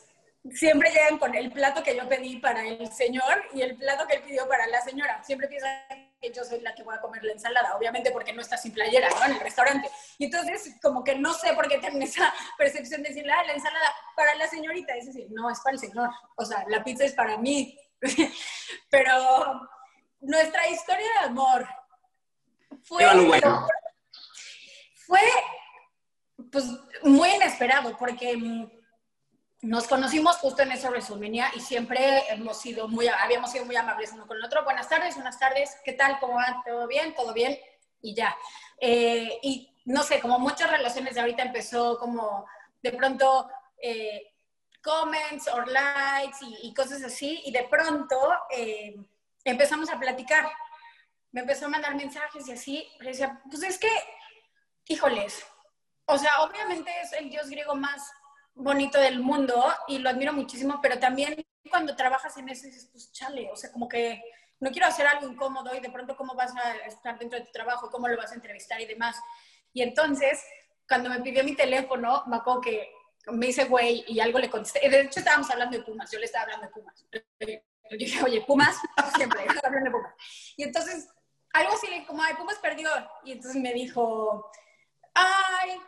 [0.53, 4.17] siempre llegan con el plato que yo pedí para el señor y el plato que
[4.17, 5.23] él pidió para la señora.
[5.23, 5.79] Siempre piensan
[6.21, 8.73] que yo soy la que voy a comer la ensalada, obviamente porque no está sin
[8.73, 9.25] playera, ¿no?
[9.25, 9.91] En el restaurante.
[10.19, 13.55] Y entonces, como que no sé por qué tienen esa percepción de decirle, ah, la
[13.55, 14.95] ensalada para la señorita.
[14.97, 16.11] Es decir, no, es para el señor.
[16.37, 17.79] O sea, la pizza es para mí.
[18.91, 19.13] Pero
[20.21, 21.67] nuestra historia de amor
[22.83, 23.05] fue,
[24.95, 25.21] fue
[26.51, 26.65] pues,
[27.03, 28.71] muy inesperado porque mm,
[29.63, 34.13] nos conocimos justo en esa WrestleMania y siempre hemos sido muy, habíamos sido muy amables
[34.13, 34.65] uno con el otro.
[34.65, 36.19] Buenas tardes, buenas tardes, ¿qué tal?
[36.19, 36.63] ¿Cómo va?
[36.65, 37.15] ¿Todo bien?
[37.15, 37.59] ¿Todo bien?
[38.01, 38.35] Y ya.
[38.79, 42.47] Eh, y no sé, como muchas relaciones de ahorita empezó como
[42.83, 43.51] de pronto
[43.83, 44.33] eh,
[44.83, 48.17] comments or likes y, cosas así, y de pronto
[48.51, 48.97] eh,
[49.45, 50.51] empezamos a platicar.
[51.33, 52.89] Me empezó a mandar mensajes y así.
[53.01, 53.91] Le decía, pues es que,
[54.87, 55.45] híjoles,
[56.07, 58.11] o sea, obviamente es el dios griego más
[58.55, 63.13] bonito del mundo y lo admiro muchísimo, pero también cuando trabajas en eso dices, pues
[63.13, 64.23] chale, o sea, como que
[64.59, 67.53] no quiero hacer algo incómodo y de pronto cómo vas a estar dentro de tu
[67.53, 69.17] trabajo, cómo lo vas a entrevistar y demás.
[69.73, 70.45] Y entonces,
[70.89, 72.93] cuando me pidió mi teléfono, me acuerdo que
[73.27, 74.89] me hice güey y algo le contesté.
[74.89, 77.07] De hecho, estábamos hablando de Pumas, yo le estaba hablando de Pumas.
[77.91, 78.77] Yo dije, oye, Pumas,
[79.17, 80.15] siempre, hablando de Pumas.
[80.57, 81.09] Y entonces,
[81.53, 82.89] algo así, como, ay, Pumas perdió.
[83.25, 84.51] Y entonces me dijo,
[85.13, 85.81] ay,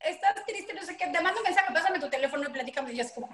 [0.00, 2.92] estás triste, no sé qué, te mando un mensaje, pásame tu teléfono y platícame.
[2.92, 3.28] Y yo es como,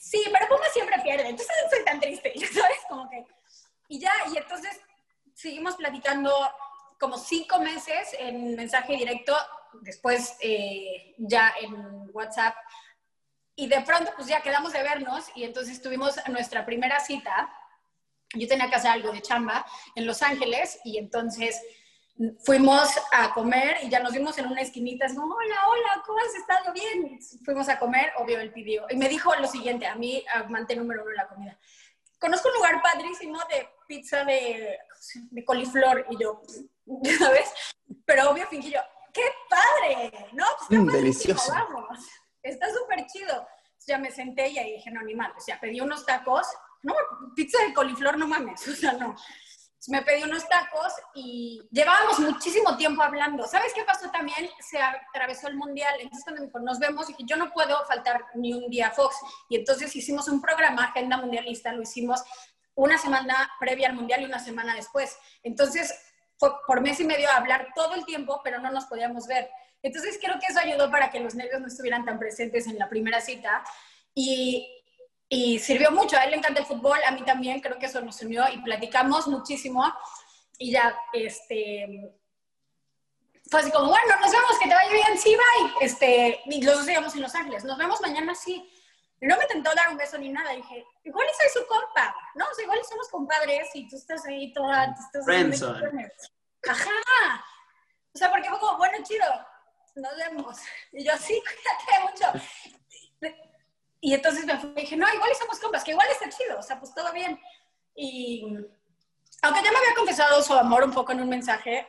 [0.00, 2.78] sí, pero Pumas siempre pierde, entonces no soy tan triste, ¿sabes?
[2.88, 3.24] Como que,
[3.88, 4.80] y ya, y entonces
[5.34, 6.34] seguimos platicando
[6.98, 9.36] como cinco meses en mensaje directo,
[9.82, 12.54] después eh, ya en WhatsApp.
[13.62, 17.48] Y de pronto, pues ya quedamos de vernos y entonces tuvimos nuestra primera cita.
[18.34, 21.62] Yo tenía que hacer algo de chamba en Los Ángeles y entonces
[22.44, 26.18] fuimos a comer y ya nos vimos en una esquinita, es como, hola, hola, ¿cómo
[26.18, 26.72] has estado?
[26.72, 27.20] Bien.
[27.44, 28.84] Fuimos a comer, obvio, él pidió.
[28.90, 31.56] Y me dijo lo siguiente, a mí, amante número uno de la comida.
[32.18, 34.76] Conozco un lugar padrísimo de pizza de,
[35.30, 36.42] de coliflor y yo,
[37.16, 37.52] ¿sabes?
[38.06, 38.80] Pero obvio fingí yo,
[39.14, 40.30] ¡qué padre!
[40.32, 40.46] ¿No?
[40.58, 41.52] Pues está Mm, delicioso.
[41.52, 42.00] Vamos,
[42.42, 43.46] está súper chido.
[43.86, 45.32] Ya me senté y ahí dije, no, ni mal.
[45.36, 46.46] O sea, pedí unos tacos.
[46.82, 46.94] No,
[47.34, 48.66] pizza de coliflor, no mames.
[48.68, 49.16] O sea, no.
[49.88, 53.44] Me pedí unos tacos y llevábamos muchísimo tiempo hablando.
[53.48, 54.48] ¿Sabes qué pasó también?
[54.60, 55.94] Se atravesó el mundial.
[55.98, 59.16] Entonces, cuando me nos vemos, dije, yo no puedo faltar ni un día a Fox.
[59.48, 62.22] Y entonces hicimos un programa, Agenda Mundialista, lo hicimos
[62.76, 65.18] una semana previa al mundial y una semana después.
[65.42, 65.92] Entonces,
[66.66, 69.50] por mes y medio a hablar todo el tiempo, pero no nos podíamos ver.
[69.82, 72.88] Entonces, creo que eso ayudó para que los nervios no estuvieran tan presentes en la
[72.88, 73.64] primera cita.
[74.14, 74.68] Y,
[75.28, 76.16] y sirvió mucho.
[76.16, 78.58] A él le encanta el fútbol, a mí también, creo que eso nos unió y
[78.62, 79.84] platicamos muchísimo.
[80.58, 82.14] Y ya, este.
[83.50, 85.72] Fue así como, bueno, nos vemos, que te vaya bien, sí, bye.
[85.84, 88.68] Este, y los dos íbamos en Los Ángeles, nos vemos mañana, sí.
[89.20, 90.52] No me tentó dar un beso ni nada.
[90.52, 92.44] Dije, igual soy su compa, ¿no?
[92.44, 94.94] O sea, igual somos compadres y tú estás ahí toda.
[94.94, 96.12] tú estás Friendzone.
[96.68, 97.44] Ajá.
[98.14, 99.24] O sea, porque fue como, bueno, chido,
[99.94, 100.58] nos vemos.
[100.92, 103.36] Y yo, sí, cuídate mucho.
[104.00, 106.62] Y entonces me fui dije, no, igual y somos compas, que igual está chido, o
[106.62, 107.40] sea, pues todo bien.
[107.94, 108.42] Y
[109.42, 111.86] aunque ya me había confesado su amor un poco en un mensaje,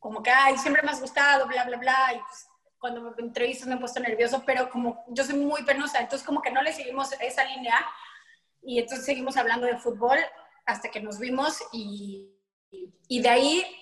[0.00, 3.68] como que, ay, siempre me has gustado, bla, bla, bla, y pues, cuando me entrevistas
[3.68, 6.72] me he puesto nervioso, pero como yo soy muy penosa, entonces como que no le
[6.72, 7.78] seguimos esa línea,
[8.62, 10.18] y entonces seguimos hablando de fútbol
[10.66, 12.28] hasta que nos vimos, y,
[13.08, 13.76] y de ahí,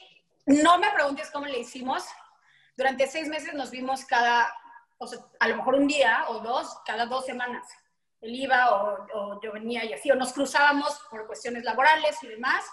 [0.46, 2.04] no me preguntes cómo le hicimos,
[2.76, 4.52] durante seis meses nos vimos cada,
[4.98, 7.66] o sea, a lo mejor un día o dos, cada dos semanas.
[8.20, 12.28] Él iba o, o yo venía y así, o nos cruzábamos por cuestiones laborales y
[12.28, 12.64] demás,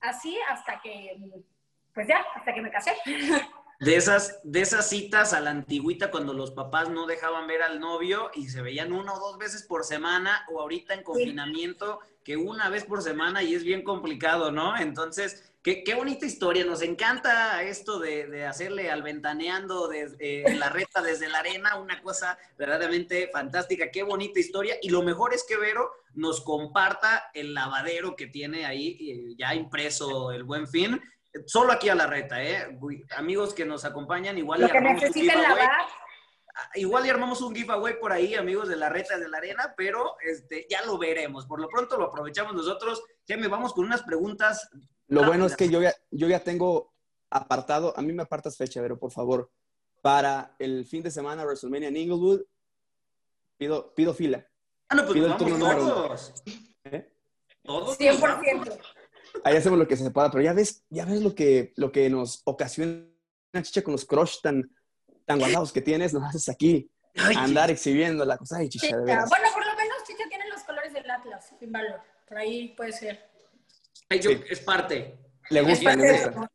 [0.00, 1.16] así hasta que,
[1.94, 2.96] pues ya, hasta que me casé.
[3.80, 7.78] De esas, de esas citas a la antigüita cuando los papás no dejaban ver al
[7.78, 12.36] novio y se veían una o dos veces por semana o ahorita en confinamiento que
[12.36, 14.76] una vez por semana y es bien complicado, ¿no?
[14.76, 16.64] Entonces, qué, qué bonita historia.
[16.64, 22.00] Nos encanta esto de, de hacerle al ventaneando desde la reta desde la arena, una
[22.00, 23.90] cosa verdaderamente fantástica.
[23.90, 24.76] Qué bonita historia.
[24.80, 29.54] Y lo mejor es que Vero nos comparta el lavadero que tiene ahí eh, ya
[29.54, 31.00] impreso el buen fin.
[31.44, 32.78] Solo aquí a la reta, ¿eh?
[33.16, 35.70] Amigos que nos acompañan, igual Lo que necesiten lavar.
[35.70, 39.74] Ah, Igual y armamos un giveaway por ahí, amigos de la reta de la arena,
[39.76, 41.46] pero este, ya lo veremos.
[41.46, 43.00] Por lo pronto lo aprovechamos nosotros.
[43.26, 44.68] Ya me vamos con unas preguntas.
[45.08, 46.92] Lo bueno es que yo ya, yo ya tengo
[47.30, 49.50] apartado, a mí me apartas fecha, pero por favor,
[50.02, 52.42] para el fin de semana WrestleMania en Inglewood,
[53.56, 54.46] pido, pido fila.
[54.88, 56.32] Ah, no, pues Pido el vamos turno todos.
[56.84, 57.12] ¿eh?
[57.62, 57.98] Todos.
[57.98, 58.78] 100%.
[59.44, 62.08] Ahí hacemos lo que se pueda, pero ya ves, ya ves lo que, lo que
[62.08, 63.04] nos ocasiona
[63.62, 64.70] chicha con los crush tan,
[65.26, 68.58] tan guardados que tienes, nos haces aquí Ay, andar exhibiendo la cosa.
[68.58, 69.04] Ay, chicha, de Chicha.
[69.04, 69.28] veras.
[69.28, 72.00] Bueno, por lo menos Chicha tiene los colores del Atlas, sin valor.
[72.26, 73.27] Por ahí puede ser.
[74.08, 74.40] Ay, yo- Sí.
[74.50, 75.18] es parte.
[75.50, 76.30] Le gusta, Es le gusta.
[76.30, 76.48] de-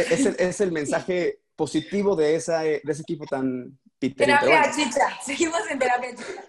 [0.00, 4.24] Es, es el, es el mensaje positivo de, esa, de ese equipo tan piterito.
[4.36, 5.20] Pero Terapia bueno, Chicha.
[5.24, 6.44] Seguimos en terapia Chicha.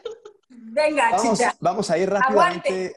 [0.49, 1.56] Venga, vamos, Chicha.
[1.60, 2.70] vamos a ir rápidamente.
[2.70, 2.95] Aguante.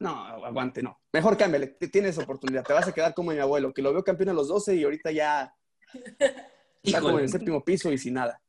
[0.00, 1.00] No, aguante, no.
[1.12, 2.64] Mejor cámbiale, tienes oportunidad.
[2.64, 4.84] Te vas a quedar como mi abuelo, que lo veo campeón a los 12 y
[4.84, 5.54] ahorita ya
[6.82, 8.40] está como en el séptimo piso y sin nada.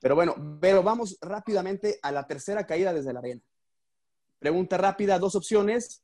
[0.00, 3.40] Pero bueno, pero vamos rápidamente a la tercera caída desde la arena.
[4.38, 6.02] Pregunta rápida, dos opciones.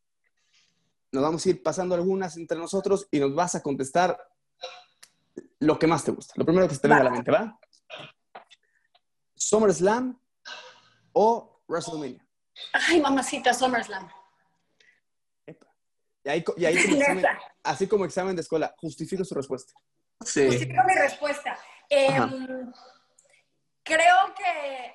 [1.14, 4.18] Nos vamos a ir pasando algunas entre nosotros y nos vas a contestar
[5.60, 6.34] lo que más te gusta.
[6.36, 7.56] Lo primero que se te venga a la mente, ¿va?
[9.36, 10.18] SummerSlam
[11.12, 12.26] o WrestleMania.
[12.72, 14.08] Ay, mamacita, SummerSlam.
[16.24, 17.38] Y ahí, y ahí como examen- Neta.
[17.62, 19.72] así como examen de escuela, justifico su respuesta.
[20.20, 20.46] Sí.
[20.46, 21.56] Justifico mi respuesta.
[21.88, 22.28] Eh, Ajá.
[23.84, 24.94] creo que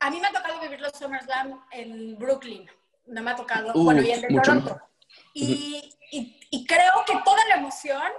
[0.00, 2.66] a mí me ha tocado vivir los SummerSlam en Brooklyn.
[3.06, 4.74] No me ha tocado, Uh, bueno, y el de mucho Toronto.
[4.74, 4.88] mejor.
[5.34, 8.10] Y, y- y creo que toda la emoción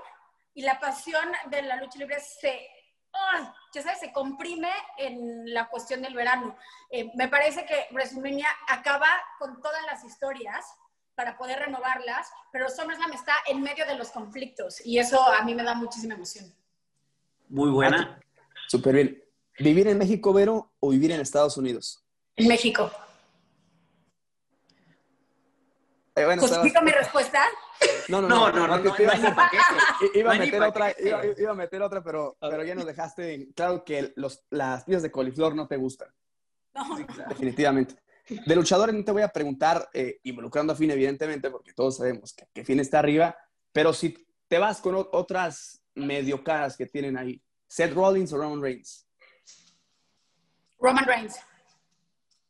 [0.54, 2.68] y la pasión de la lucha libre se,
[3.14, 3.54] ¡ah!
[3.74, 6.56] ya sabes, se comprime en la cuestión del verano.
[6.90, 9.08] Eh, me parece que WrestleMania acaba
[9.40, 10.66] con todas las historias
[11.16, 15.56] para poder renovarlas, pero SummerSlam está en medio de los conflictos y eso a mí
[15.56, 16.54] me da muchísima emoción.
[17.50, 18.20] Muy buena.
[18.68, 19.24] Súper bien.
[19.60, 22.04] ¿Vivir en México, Vero, o vivir en Estados Unidos?
[22.36, 22.92] En México.
[22.94, 23.00] Eh,
[26.26, 27.46] bueno, ¿Justifico mi respuesta?
[28.08, 28.96] No, no, No, no, no, no,
[30.14, 33.84] iba a meter otra, iba, a meter otra, pero, pero ya nos dejaste en claro
[33.84, 36.10] que los, las piezas de coliflor no te gustan,
[36.74, 36.98] No.
[37.30, 37.96] definitivamente.
[38.46, 42.34] De luchadores no te voy a preguntar, eh, involucrando a Finn, evidentemente, porque todos sabemos
[42.34, 43.38] que, que Finn está arriba,
[43.72, 48.62] pero si te vas con otras medio caras que tienen ahí, Seth Rollins o Roman
[48.62, 49.08] Reigns.
[50.80, 51.38] Roman Reigns.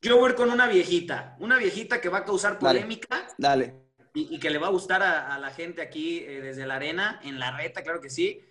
[0.08, 3.76] Yo voy con una viejita, una viejita que va a causar polémica Dale.
[4.14, 6.76] y, y que le va a gustar a, a la gente aquí eh, desde la
[6.76, 8.42] arena, en la reta, claro que sí.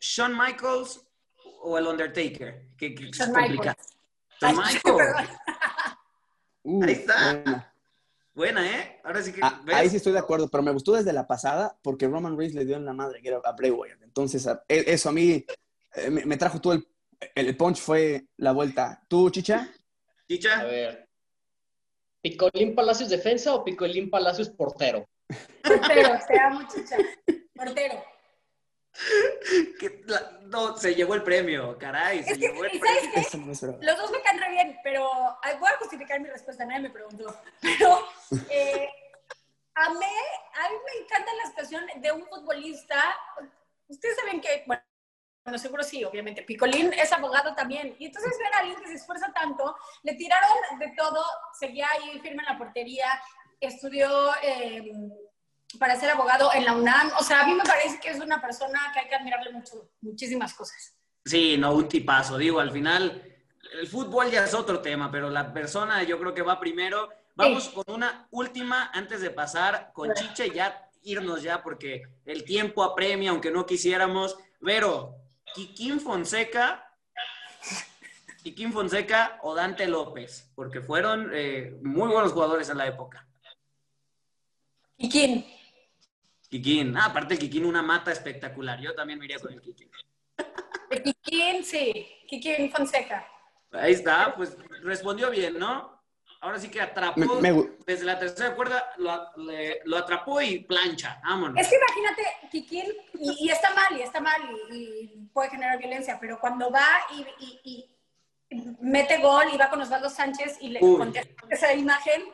[0.00, 1.04] Shawn Michaels
[1.62, 2.68] o el Undertaker.
[2.76, 3.76] Que, que es Shawn complicado.
[4.40, 5.28] Shawn Michaels.
[6.64, 7.32] Uh, Ahí está.
[7.34, 7.74] buena.
[8.34, 9.00] Buena, ¿eh?
[9.02, 9.40] Ahora sí que.
[9.42, 9.74] Ah, ¿ves?
[9.74, 12.64] ahí sí estoy de acuerdo, pero me gustó desde la pasada porque Roman Reigns le
[12.64, 14.00] dio en la madre que era a Bray Wyatt.
[14.02, 15.44] Entonces, a- e- eso a mí
[15.96, 16.86] eh, me, me trajo todo el,
[17.34, 19.02] el punch, fue la vuelta.
[19.08, 19.68] ¿Tú, Chicha?
[20.60, 21.08] A ver.
[22.20, 25.08] ¿Picolín Palacios defensa o Picolín Palacios portero?
[25.62, 26.96] Portero, te amo, chicha.
[27.54, 28.04] Portero.
[29.80, 32.22] que la- no, se llevó el premio, caray.
[32.22, 33.78] Se Es que, llevó el ¿y sabes premio.
[33.80, 35.02] Los dos me caen re bien, pero
[35.58, 37.34] voy a justificar mi respuesta, nadie me preguntó.
[37.60, 37.98] Pero
[38.50, 38.88] eh,
[39.74, 40.06] amé,
[40.54, 43.02] a mí me encanta la situación de un futbolista.
[43.88, 44.82] Ustedes saben que, bueno,
[45.44, 46.42] bueno, seguro sí, obviamente.
[46.42, 47.96] Picolín es abogado también.
[47.98, 51.22] Y entonces ver a alguien que se esfuerza tanto, le tiraron de todo,
[51.58, 53.06] seguía ahí firme en la portería,
[53.60, 54.08] estudió
[54.42, 54.92] eh,
[55.78, 57.10] para ser abogado en la UNAM.
[57.18, 59.90] O sea, a mí me parece que es una persona que hay que admirarle mucho,
[60.00, 60.94] muchísimas cosas.
[61.24, 62.38] Sí, no, un tipazo.
[62.38, 63.22] Digo, al final,
[63.80, 67.08] el fútbol ya es otro tema, pero la persona yo creo que va primero.
[67.34, 72.44] Vamos con una última antes de pasar con Chicha y ya irnos ya, porque el
[72.44, 74.36] tiempo apremia, aunque no quisiéramos.
[74.60, 75.16] Vero,
[75.54, 76.88] Kikín Fonseca,
[78.42, 83.26] Kikín Fonseca o Dante López, porque fueron eh, muy buenos jugadores en la época.
[84.96, 85.46] ¿Y quién?
[86.48, 88.80] Kikín, ah, aparte el Kikín, una mata espectacular.
[88.80, 89.90] Yo también me iría con el Kikín.
[90.90, 92.06] De Kikín, sí.
[92.28, 93.26] Kikín Fonseca.
[93.72, 96.01] Ahí está, pues respondió bien, ¿no?
[96.42, 100.40] Ahora sí que atrapó Me- me gu- desde la tercera cuerda, lo, le- lo atrapó
[100.42, 101.56] y plancha, vámonos.
[101.58, 105.78] Es que imagínate, Kikín, y, y está mal, y está mal, y, y puede generar
[105.78, 107.60] violencia, pero cuando va y, y-
[108.50, 110.98] y mete gol y va con Osvaldo Sánchez y le Uy.
[110.98, 112.24] contesta esa imagen,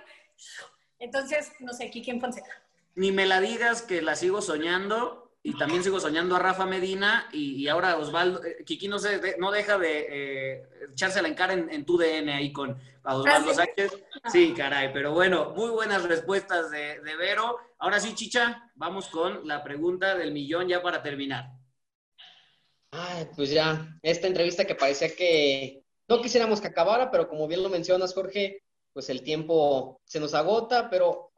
[0.98, 2.50] entonces, no sé, Kikín Fonseca.
[2.94, 7.28] Ni me la digas que la sigo soñando y también sigo soñando a Rafa Medina
[7.32, 11.34] y, y ahora Osvaldo, eh, Kiki no, se, de- no deja de eh, echársela en
[11.34, 13.56] cara en, en tu DN ahí con a Osvaldo ¿Ah, sí?
[13.56, 14.04] Sánchez.
[14.30, 17.56] Sí, caray, pero bueno, muy buenas respuestas de, de Vero.
[17.78, 21.50] Ahora sí, Chicha, vamos con la pregunta del millón ya para terminar.
[22.90, 27.62] Ay, pues ya, esta entrevista que parecía que no quisiéramos que acabara, pero como bien
[27.62, 28.62] lo mencionas, Jorge,
[28.92, 31.30] pues el tiempo se nos agota, pero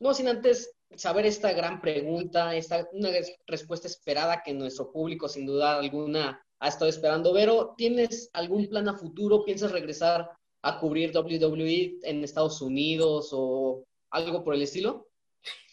[0.00, 5.28] no sin antes saber esta gran pregunta, esta, una res- respuesta esperada que nuestro público
[5.28, 7.32] sin duda alguna ha estado esperando.
[7.32, 9.44] Vero, ¿tienes algún plan a futuro?
[9.44, 10.30] ¿Piensas regresar
[10.62, 15.08] a cubrir WWE en Estados Unidos o algo por el estilo?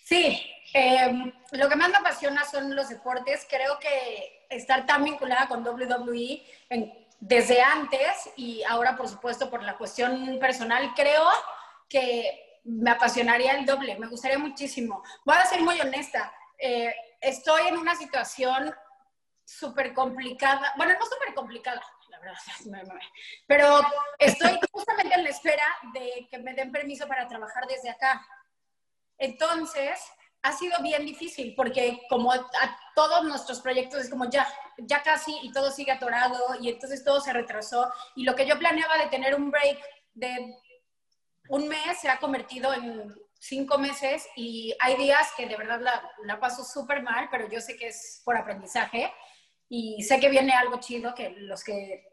[0.03, 0.37] Sí,
[0.73, 3.45] eh, lo que más me apasiona son los deportes.
[3.49, 6.41] Creo que estar tan vinculada con WWE
[7.21, 11.23] desde antes y ahora, por supuesto, por la cuestión personal, creo
[11.87, 13.97] que me apasionaría el doble.
[13.97, 15.03] Me gustaría muchísimo.
[15.25, 16.33] Voy a ser muy honesta.
[16.59, 18.73] eh, estoy en una situación
[19.45, 20.73] súper complicada.
[20.77, 22.37] Bueno, no súper complicada, la verdad.
[23.47, 23.81] Pero
[24.19, 28.25] estoy justamente en la espera de que me den permiso para trabajar desde acá.
[29.17, 29.99] Entonces,
[30.43, 32.49] ha sido bien difícil porque como a
[32.95, 34.47] todos nuestros proyectos es como ya,
[34.77, 38.57] ya casi y todo sigue atorado y entonces todo se retrasó y lo que yo
[38.57, 39.79] planeaba de tener un break
[40.15, 40.57] de
[41.51, 46.11] un mes se ha convertido en cinco meses y hay días que de verdad la,
[46.23, 49.13] la paso súper mal, pero yo sé que es por aprendizaje
[49.67, 52.07] y sé que viene algo chido, que los que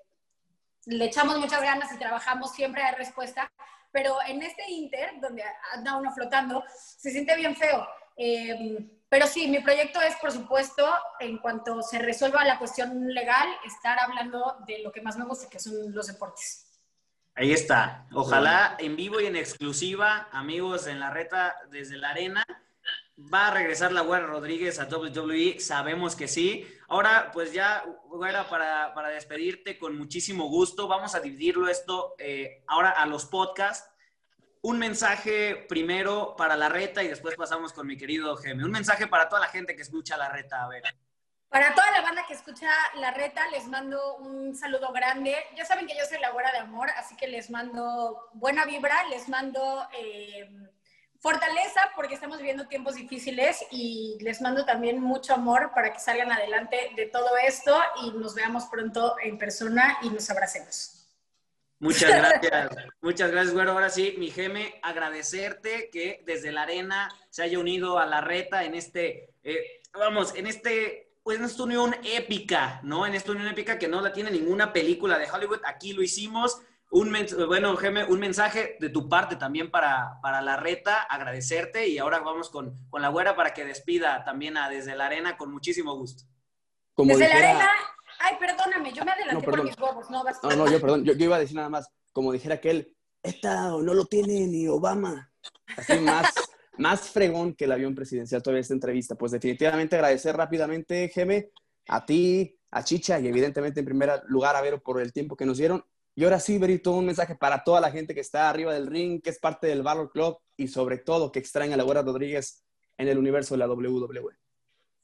[0.87, 3.53] le echamos muchas ganas y trabajamos siempre hay respuesta,
[3.93, 6.65] pero en este Inter, donde anda uno flotando,
[6.99, 7.87] se siente bien feo.
[8.17, 10.85] Eh, pero sí, mi proyecto es, por supuesto,
[11.21, 15.49] en cuanto se resuelva la cuestión legal, estar hablando de lo que más me gusta,
[15.49, 16.68] que son los deportes.
[17.39, 18.05] Ahí está.
[18.13, 22.45] Ojalá en vivo y en exclusiva, amigos en la reta desde la arena.
[23.33, 26.67] Va a regresar la Güera Rodríguez a WWE, sabemos que sí.
[26.89, 32.65] Ahora, pues ya, Güera, para, para despedirte con muchísimo gusto, vamos a dividirlo esto eh,
[32.67, 33.89] ahora a los podcasts.
[34.63, 38.65] Un mensaje primero para la reta y después pasamos con mi querido Geme.
[38.65, 40.83] Un mensaje para toda la gente que escucha la reta, a ver.
[41.49, 45.35] Para toda la banda que escucha La Reta, les mando un saludo grande.
[45.57, 49.05] Ya saben que yo soy la güera de amor, así que les mando buena vibra,
[49.09, 50.47] les mando eh,
[51.21, 56.31] fortaleza porque estamos viviendo tiempos difíciles y les mando también mucho amor para que salgan
[56.31, 60.99] adelante de todo esto y nos veamos pronto en persona y nos abracemos.
[61.81, 62.11] Muchas
[62.43, 62.71] gracias,
[63.01, 63.73] muchas gracias, güero.
[63.73, 68.65] Ahora sí, mi geme, agradecerte que desde la arena se haya unido a la reta
[68.65, 73.05] en este, eh, vamos, en este, pues en esta unión épica, ¿no?
[73.05, 75.61] En esta unión épica que no la tiene ninguna película de Hollywood.
[75.67, 76.63] Aquí lo hicimos.
[76.91, 77.15] Un
[77.47, 82.21] bueno, Geme, un mensaje de tu parte también para, para la reta, agradecerte y ahora
[82.21, 85.95] vamos con, con la güera para que despida también a Desde la Arena con muchísimo
[85.99, 86.25] gusto.
[86.97, 87.69] desde la Arena,
[88.21, 91.37] Ay, perdóname, yo me adelanté por mis huevos, no No, no, yo perdón, yo, iba
[91.37, 95.31] a decir nada más, como dijera aquel, esta no lo tiene ni Obama.
[95.77, 96.33] Así más,
[96.79, 99.15] más fregón que el avión presidencial todavía esta entrevista.
[99.15, 101.51] Pues definitivamente agradecer rápidamente, Geme,
[101.89, 105.47] a ti, a Chicha y evidentemente en primer lugar a Vero por el tiempo que
[105.47, 105.85] nos dieron.
[106.15, 109.23] Y ahora sí, Berito, un mensaje para toda la gente que está arriba del ring,
[109.23, 112.65] que es parte del Valor Club y sobre todo que extraña a la Güera Rodríguez
[112.97, 114.37] en el universo de la WWE.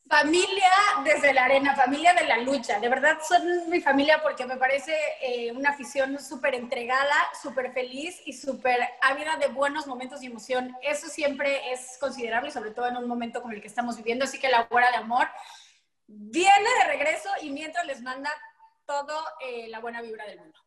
[0.06, 0.70] Familia
[1.02, 2.78] desde la arena, familia de la lucha.
[2.78, 8.20] De verdad son mi familia porque me parece eh, una afición súper entregada, súper feliz
[8.26, 10.76] y súper ávida de buenos momentos y emoción.
[10.82, 14.26] Eso siempre es considerable, sobre todo en un momento como el que estamos viviendo.
[14.26, 15.26] Así que la hora de amor
[16.06, 18.30] viene de regreso y mientras les manda
[18.84, 20.58] todo eh, la buena vibra del mundo.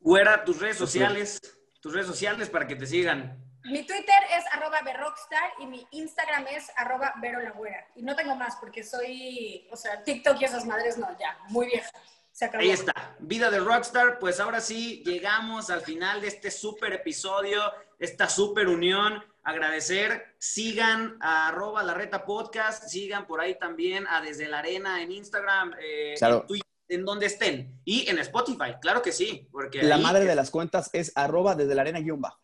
[0.00, 1.40] Güera, tus redes sociales,
[1.80, 3.45] tus redes sociales para que te sigan.
[3.66, 7.86] Mi Twitter es arroba berrockstar y mi Instagram es arroba verolagüera.
[7.96, 11.66] Y no tengo más porque soy, o sea, TikTok y esas madres no, ya, muy
[11.66, 11.90] vieja.
[12.32, 12.62] Se acabó.
[12.62, 14.18] Ahí está, vida de rockstar.
[14.18, 17.60] Pues ahora sí, llegamos al final de este súper episodio,
[17.98, 19.24] esta súper unión.
[19.42, 25.02] Agradecer, sigan a arroba la reta podcast, sigan por ahí también a Desde la Arena
[25.02, 27.80] en Instagram, eh, en Twitter en donde estén.
[27.84, 29.48] Y en Spotify, claro que sí.
[29.50, 32.38] Porque la madre de las cuentas es arroba desde la arena guion bajo.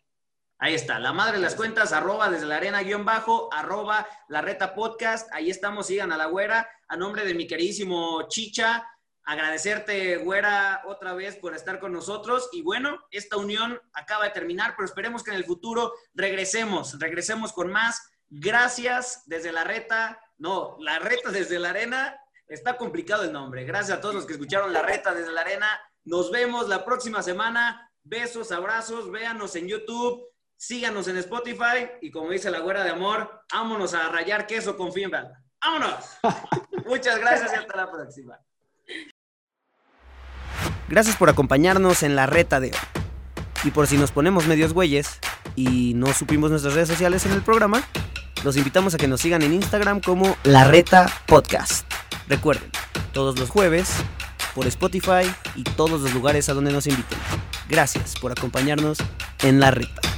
[0.63, 4.43] Ahí está, la madre de las cuentas, arroba desde la arena guion bajo, arroba la
[4.43, 5.29] reta podcast.
[5.33, 6.71] Ahí estamos, sigan a la güera.
[6.87, 8.89] A nombre de mi queridísimo Chicha,
[9.25, 12.49] agradecerte, güera, otra vez por estar con nosotros.
[12.53, 17.53] Y bueno, esta unión acaba de terminar, pero esperemos que en el futuro regresemos, regresemos
[17.53, 18.01] con más.
[18.31, 22.17] Gracias desde la reta, no, la reta desde la arena.
[22.47, 23.65] Está complicado el nombre.
[23.65, 25.67] Gracias a todos los que escucharon la reta desde la arena.
[26.05, 27.91] Nos vemos la próxima semana.
[28.05, 30.32] Besos, abrazos, véanos en YouTube
[30.63, 34.93] síganos en Spotify y como dice la güera de amor, vámonos a rayar queso con
[34.93, 35.33] Finval.
[35.61, 36.05] ¡Vámonos!
[36.87, 38.39] Muchas gracias y hasta la próxima.
[40.89, 42.77] Gracias por acompañarnos en la reta de hoy.
[43.65, 45.19] Y por si nos ponemos medios güeyes
[45.57, 47.83] y no supimos nuestras redes sociales en el programa,
[48.45, 51.93] los invitamos a que nos sigan en Instagram como La Reta Podcast.
[52.29, 52.71] Recuerden,
[53.13, 53.93] todos los jueves,
[54.55, 57.19] por Spotify y todos los lugares a donde nos inviten.
[57.69, 58.99] Gracias por acompañarnos
[59.43, 60.12] en La Reta.